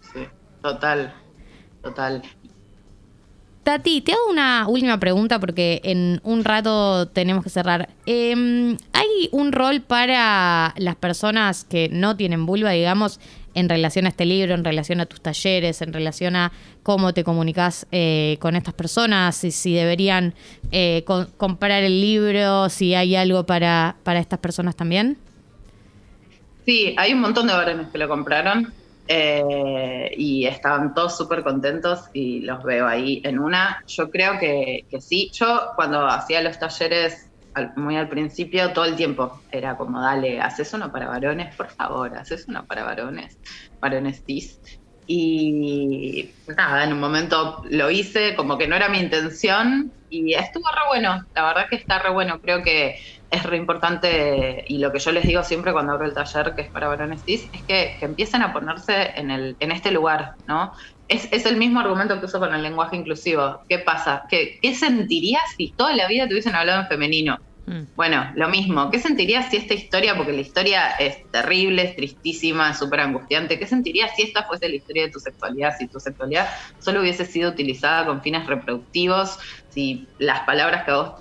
Sí, 0.00 0.20
total. 0.62 1.12
Total. 1.82 2.22
Tati, 3.66 4.00
te 4.00 4.12
hago 4.12 4.30
una 4.30 4.68
última 4.68 5.00
pregunta 5.00 5.40
porque 5.40 5.80
en 5.82 6.20
un 6.22 6.44
rato 6.44 7.08
tenemos 7.08 7.42
que 7.42 7.50
cerrar. 7.50 7.88
Em, 8.06 8.76
¿Hay 8.92 9.28
un 9.32 9.50
rol 9.50 9.80
para 9.80 10.72
las 10.76 10.94
personas 10.94 11.64
que 11.64 11.88
no 11.90 12.16
tienen 12.16 12.46
vulva, 12.46 12.70
digamos, 12.70 13.18
en 13.54 13.68
relación 13.68 14.06
a 14.06 14.10
este 14.10 14.24
libro, 14.24 14.54
en 14.54 14.62
relación 14.62 15.00
a 15.00 15.06
tus 15.06 15.20
talleres, 15.20 15.82
en 15.82 15.92
relación 15.92 16.36
a 16.36 16.52
cómo 16.84 17.12
te 17.12 17.24
comunicas 17.24 17.88
eh, 17.90 18.36
con 18.38 18.54
estas 18.54 18.72
personas, 18.72 19.34
si, 19.34 19.74
deberían 19.74 20.34
eh, 20.70 21.04
comprar 21.36 21.82
el 21.82 22.00
libro, 22.00 22.68
si 22.68 22.94
hay 22.94 23.16
algo 23.16 23.46
para, 23.46 23.96
para 24.04 24.20
estas 24.20 24.38
personas 24.38 24.76
también? 24.76 25.18
Sí, 26.64 26.94
hay 26.96 27.14
un 27.14 27.20
montón 27.20 27.48
de 27.48 27.52
varones 27.52 27.88
que 27.88 27.98
lo 27.98 28.06
compraron. 28.06 28.72
Eh, 29.08 30.10
y 30.16 30.46
estaban 30.46 30.92
todos 30.94 31.16
súper 31.16 31.44
contentos 31.44 32.00
y 32.12 32.40
los 32.40 32.62
veo 32.64 32.86
ahí 32.86 33.20
en 33.24 33.38
una. 33.38 33.78
Yo 33.86 34.10
creo 34.10 34.38
que, 34.38 34.82
que 34.88 35.00
sí. 35.00 35.30
Yo 35.34 35.72
cuando 35.76 36.06
hacía 36.06 36.42
los 36.42 36.58
talleres 36.58 37.30
muy 37.76 37.96
al 37.96 38.08
principio, 38.08 38.72
todo 38.72 38.84
el 38.84 38.96
tiempo 38.96 39.42
era 39.50 39.76
como, 39.76 40.00
dale, 40.00 40.40
haces 40.40 40.72
uno 40.74 40.92
para 40.92 41.08
varones, 41.08 41.54
por 41.56 41.70
favor, 41.70 42.16
haces 42.16 42.44
uno 42.48 42.66
para 42.66 42.84
varones, 42.84 43.38
varones 43.80 44.22
cis. 44.26 44.60
Y 45.06 46.34
nada, 46.56 46.84
en 46.84 46.92
un 46.92 47.00
momento 47.00 47.62
lo 47.70 47.90
hice, 47.90 48.34
como 48.34 48.58
que 48.58 48.66
no 48.66 48.74
era 48.74 48.88
mi 48.88 48.98
intención 48.98 49.92
y 50.08 50.34
estuvo 50.34 50.64
re 50.68 50.82
bueno, 50.88 51.20
la 51.34 51.46
verdad 51.46 51.66
que 51.70 51.76
está 51.76 51.98
re 52.00 52.10
bueno, 52.10 52.40
creo 52.40 52.62
que 52.62 52.96
es 53.30 53.42
re 53.42 53.56
importante 53.56 54.64
y 54.68 54.78
lo 54.78 54.92
que 54.92 54.98
yo 54.98 55.12
les 55.12 55.24
digo 55.24 55.42
siempre 55.42 55.72
cuando 55.72 55.92
abro 55.92 56.06
el 56.06 56.14
taller 56.14 56.54
que 56.54 56.62
es 56.62 56.70
para 56.70 56.88
varones 56.88 57.22
cis 57.24 57.48
es 57.52 57.64
que, 57.64 57.96
empiecen 58.00 58.42
a 58.42 58.52
ponerse 58.52 59.12
en, 59.16 59.30
el, 59.30 59.56
en 59.60 59.72
este 59.72 59.90
lugar, 59.90 60.34
¿no? 60.46 60.72
Es, 61.08 61.28
es, 61.32 61.46
el 61.46 61.56
mismo 61.56 61.80
argumento 61.80 62.18
que 62.18 62.26
uso 62.26 62.40
con 62.40 62.52
el 62.52 62.62
lenguaje 62.62 62.96
inclusivo. 62.96 63.60
¿Qué 63.68 63.78
pasa? 63.78 64.24
¿Qué, 64.28 64.58
¿Qué 64.60 64.74
sentirías 64.74 65.42
si 65.56 65.72
toda 65.76 65.94
la 65.94 66.08
vida 66.08 66.26
te 66.26 66.34
hubiesen 66.34 66.56
hablado 66.56 66.82
en 66.82 66.88
femenino? 66.88 67.38
Mm. 67.66 67.84
Bueno, 67.96 68.32
lo 68.36 68.48
mismo. 68.48 68.90
¿Qué 68.90 69.00
sentirías 69.00 69.50
si 69.50 69.56
esta 69.56 69.74
historia, 69.74 70.16
porque 70.16 70.32
la 70.32 70.40
historia 70.40 70.90
es 70.98 71.18
terrible, 71.30 71.82
es 71.82 71.96
tristísima, 71.96 72.70
es 72.70 72.78
súper 72.78 73.00
angustiante, 73.00 73.58
¿qué 73.58 73.66
sentirías 73.66 74.12
si 74.14 74.22
esta 74.22 74.44
fuese 74.44 74.68
la 74.68 74.76
historia 74.76 75.04
de 75.04 75.10
tu 75.10 75.18
sexualidad? 75.18 75.74
Si 75.78 75.88
tu 75.88 75.98
sexualidad 75.98 76.48
solo 76.78 77.00
hubiese 77.00 77.26
sido 77.26 77.50
utilizada 77.50 78.06
con 78.06 78.22
fines 78.22 78.46
reproductivos, 78.46 79.38
si 79.68 80.08
las 80.18 80.40
palabras 80.42 80.84
que 80.84 80.92
a 80.92 80.96
vos, 80.96 81.14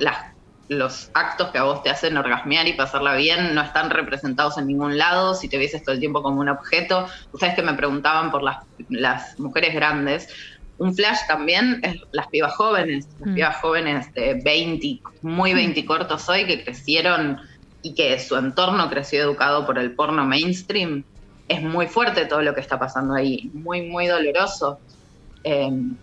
los 0.68 1.12
actos 1.14 1.52
que 1.52 1.58
a 1.58 1.64
vos 1.64 1.84
te 1.84 1.90
hacen 1.90 2.18
orgasmear 2.18 2.68
y 2.68 2.74
pasarla 2.74 3.16
bien 3.16 3.54
no 3.54 3.62
están 3.62 3.90
representados 3.90 4.58
en 4.58 4.68
ningún 4.68 4.98
lado, 4.98 5.36
si 5.36 5.50
te 5.50 5.58
vieses 5.58 5.84
todo 5.84 5.94
el 5.94 6.00
tiempo 6.00 6.24
como 6.24 6.42
un 6.42 6.50
objeto. 6.50 7.08
Ustedes 7.32 7.56
que 7.56 7.62
me 7.62 7.74
preguntaban 7.74 8.32
por 8.32 8.42
las, 8.44 8.58
las 8.90 9.40
mujeres 9.40 9.76
grandes, 9.76 10.28
un 10.78 10.96
flash 10.96 11.20
también 11.28 11.80
es 11.84 11.98
las 12.12 12.28
pibas 12.28 12.54
jóvenes, 12.56 13.08
las 13.20 13.30
mm. 13.30 13.36
pibas 13.36 13.56
jóvenes 13.58 14.14
de 14.14 14.42
20, 14.44 15.02
muy 15.22 15.54
20 15.54 15.82
mm. 15.82 15.86
cortos 15.86 16.28
hoy, 16.28 16.46
que 16.46 16.64
crecieron 16.64 17.40
y 17.82 17.94
que 17.94 18.20
su 18.20 18.36
entorno 18.36 18.90
creció 18.90 19.22
educado 19.22 19.66
por 19.66 19.78
el 19.78 19.92
porno 19.92 20.26
mainstream. 20.26 21.04
Es 21.48 21.62
muy 21.62 21.88
fuerte 21.88 22.26
todo 22.26 22.42
lo 22.42 22.54
que 22.56 22.62
está 22.62 22.80
pasando 22.80 23.14
ahí, 23.14 23.50
muy, 23.54 23.84
muy 23.84 24.08
doloroso. 24.08 24.80
Em, 25.44 25.96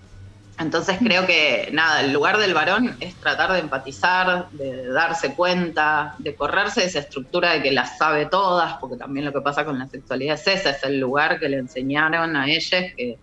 entonces 0.59 0.99
creo 1.02 1.26
que, 1.26 1.71
nada, 1.73 2.02
el 2.02 2.12
lugar 2.12 2.38
del 2.38 2.55
varón 2.55 2.97
es 3.00 3.14
tratar 3.17 3.52
de 3.52 3.59
empatizar, 3.59 4.49
de 4.52 4.87
darse 4.88 5.35
cuenta, 5.35 6.14
de 6.19 6.35
correrse 6.35 6.83
de 6.83 6.87
esa 6.87 7.00
estructura 7.00 7.52
de 7.52 7.62
que 7.62 7.73
las 7.73 7.99
sabe 7.99 8.26
todas, 8.26 8.75
porque 8.75 8.97
también 8.97 9.26
lo 9.26 9.33
que 9.33 9.41
pasa 9.41 9.64
con 9.64 9.79
la 9.79 9.88
sexualidad 9.88 10.35
es 10.35 10.47
esa, 10.47 10.71
es 10.71 10.85
el 10.85 11.00
lugar 11.00 11.41
que 11.41 11.49
le 11.49 11.59
enseñaron 11.59 12.37
a 12.37 12.49
ellas 12.49 12.85
que 12.97 13.19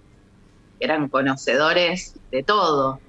eran 0.80 1.10
conocedores 1.10 2.16
de 2.32 2.44
todo. 2.44 3.00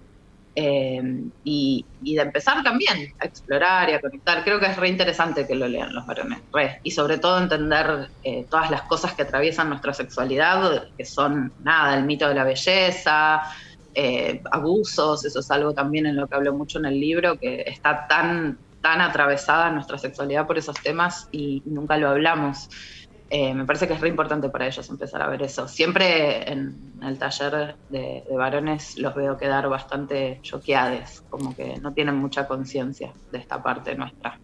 Eh, 0.56 1.00
y, 1.44 1.86
de 2.02 2.20
empezar 2.20 2.62
también 2.64 3.14
a 3.20 3.24
explorar 3.24 3.88
y 3.88 3.92
a 3.92 4.00
conectar. 4.00 4.42
Creo 4.42 4.58
que 4.58 4.66
es 4.66 4.76
re 4.76 4.88
interesante 4.88 5.46
que 5.46 5.54
lo 5.54 5.68
lean 5.68 5.94
los 5.94 6.04
varones, 6.06 6.40
Y 6.82 6.90
sobre 6.90 7.18
todo 7.18 7.38
entender 7.38 8.08
eh, 8.24 8.46
todas 8.50 8.70
las 8.70 8.82
cosas 8.82 9.14
que 9.14 9.22
atraviesan 9.22 9.68
nuestra 9.68 9.94
sexualidad, 9.94 10.88
que 10.96 11.04
son, 11.04 11.52
nada, 11.62 11.96
el 11.96 12.04
mito 12.04 12.28
de 12.28 12.34
la 12.34 12.44
belleza, 12.44 13.42
eh, 13.94 14.42
abusos, 14.50 15.24
eso 15.24 15.40
es 15.40 15.50
algo 15.50 15.72
también 15.72 16.06
en 16.06 16.16
lo 16.16 16.26
que 16.26 16.34
hablo 16.34 16.52
mucho 16.52 16.78
en 16.78 16.86
el 16.86 16.98
libro, 17.00 17.38
que 17.38 17.62
está 17.66 18.06
tan, 18.08 18.58
tan 18.80 19.00
atravesada 19.00 19.70
nuestra 19.70 19.98
sexualidad 19.98 20.46
por 20.46 20.58
esos 20.58 20.76
temas 20.82 21.28
y 21.32 21.62
nunca 21.64 21.96
lo 21.96 22.08
hablamos. 22.08 22.68
Eh, 23.32 23.54
me 23.54 23.64
parece 23.64 23.86
que 23.86 23.94
es 23.94 24.00
re 24.00 24.08
importante 24.08 24.48
para 24.48 24.66
ellos 24.66 24.90
empezar 24.90 25.22
a 25.22 25.28
ver 25.28 25.42
eso. 25.42 25.68
Siempre 25.68 26.50
en 26.50 26.76
el 27.00 27.16
taller 27.16 27.76
de, 27.88 28.24
varones 28.36 28.98
los 28.98 29.14
veo 29.14 29.36
quedar 29.36 29.68
bastante 29.68 30.40
choqueados, 30.42 31.22
como 31.30 31.54
que 31.54 31.76
no 31.76 31.92
tienen 31.92 32.16
mucha 32.16 32.48
conciencia 32.48 33.12
de 33.30 33.38
esta 33.38 33.62
parte 33.62 33.94
nuestra. 33.94 34.40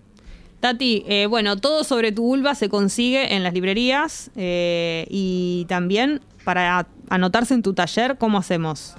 Tati, 0.61 1.05
eh, 1.09 1.27
bueno, 1.27 1.57
todo 1.57 1.83
sobre 1.83 2.13
tu 2.13 2.23
vulva 2.23 2.55
se 2.55 2.69
consigue 2.69 3.35
en 3.35 3.43
las 3.43 3.53
librerías 3.53 4.31
eh, 4.37 5.05
y 5.11 5.67
también 5.69 6.21
para 6.45 6.87
anotarse 7.11 7.55
en 7.55 7.63
tu 7.63 7.75
taller, 7.75 8.19
¿cómo 8.19 8.39
hacemos? 8.39 8.95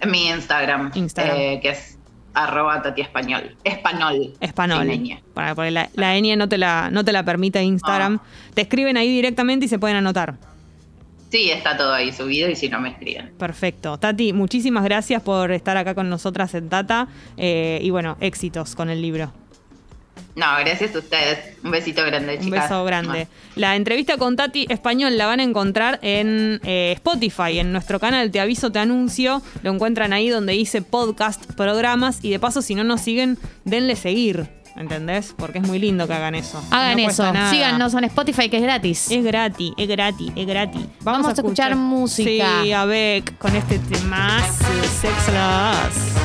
En 0.00 0.10
mi 0.10 0.28
Instagram, 0.28 0.92
Instagram. 0.94 1.60
que 1.60 1.70
es 1.70 1.98
arroba 2.34 2.82
tati 2.82 3.00
español. 3.00 3.56
Español. 3.64 4.32
Español. 4.40 5.20
Para, 5.34 5.54
porque 5.54 5.70
la, 5.70 5.88
la 5.94 6.20
no 6.36 6.48
te 6.48 6.58
la, 6.58 6.90
no 6.90 7.04
te 7.04 7.12
la 7.12 7.24
permite 7.24 7.62
Instagram. 7.62 8.20
Ah. 8.20 8.26
Te 8.54 8.62
escriben 8.62 8.96
ahí 8.96 9.08
directamente 9.08 9.66
y 9.66 9.68
se 9.68 9.78
pueden 9.78 9.96
anotar. 9.96 10.36
Sí, 11.30 11.50
está 11.50 11.76
todo 11.78 11.94
ahí 11.94 12.12
subido 12.12 12.50
y 12.50 12.56
si 12.56 12.68
no 12.68 12.78
me 12.78 12.90
escriben. 12.90 13.32
Perfecto. 13.38 13.98
Tati, 13.98 14.34
muchísimas 14.34 14.84
gracias 14.84 15.22
por 15.22 15.50
estar 15.50 15.78
acá 15.78 15.94
con 15.94 16.10
nosotras 16.10 16.54
en 16.54 16.68
Tata 16.68 17.08
eh, 17.38 17.80
y 17.82 17.88
bueno, 17.88 18.18
éxitos 18.20 18.74
con 18.74 18.90
el 18.90 19.00
libro. 19.00 19.32
No, 20.34 20.46
gracias 20.60 20.94
a 20.94 20.98
ustedes. 20.98 21.56
Un 21.62 21.70
besito 21.70 22.02
grande, 22.04 22.38
chicas. 22.38 22.44
Un 22.44 22.50
beso 22.50 22.84
grande. 22.84 23.28
La 23.54 23.76
entrevista 23.76 24.16
con 24.16 24.36
Tati 24.36 24.66
Español 24.70 25.18
la 25.18 25.26
van 25.26 25.40
a 25.40 25.42
encontrar 25.42 25.98
en 26.02 26.60
eh, 26.64 26.92
Spotify, 26.96 27.58
en 27.58 27.72
nuestro 27.72 28.00
canal 28.00 28.30
Te 28.30 28.40
Aviso, 28.40 28.72
Te 28.72 28.78
Anuncio. 28.78 29.42
Lo 29.62 29.72
encuentran 29.72 30.12
ahí 30.12 30.30
donde 30.30 30.54
dice 30.54 30.80
podcast, 30.80 31.44
programas. 31.52 32.20
Y 32.22 32.30
de 32.30 32.38
paso, 32.38 32.62
si 32.62 32.74
no 32.74 32.82
nos 32.82 33.02
siguen, 33.02 33.38
denle 33.64 33.94
seguir. 33.94 34.48
¿Entendés? 34.74 35.34
Porque 35.36 35.58
es 35.58 35.66
muy 35.66 35.78
lindo 35.78 36.06
que 36.06 36.14
hagan 36.14 36.34
eso. 36.34 36.62
Hagan 36.70 36.98
eso. 36.98 37.30
Síganos 37.50 37.92
en 37.92 38.04
Spotify, 38.04 38.48
que 38.48 38.56
es 38.56 38.62
gratis. 38.62 39.10
Es 39.10 39.22
gratis, 39.22 39.72
es 39.76 39.86
gratis, 39.86 40.32
es 40.34 40.46
gratis. 40.46 40.82
Vamos, 41.02 41.28
a, 41.28 41.32
escuchar, 41.32 41.76
música. 41.76 42.62
Sí, 42.62 42.72
a 42.72 42.86
Beck 42.86 43.36
con 43.36 43.54
este 43.54 43.78
tema 43.78 44.40
Sex 45.00 45.28
Loss. 45.28 46.22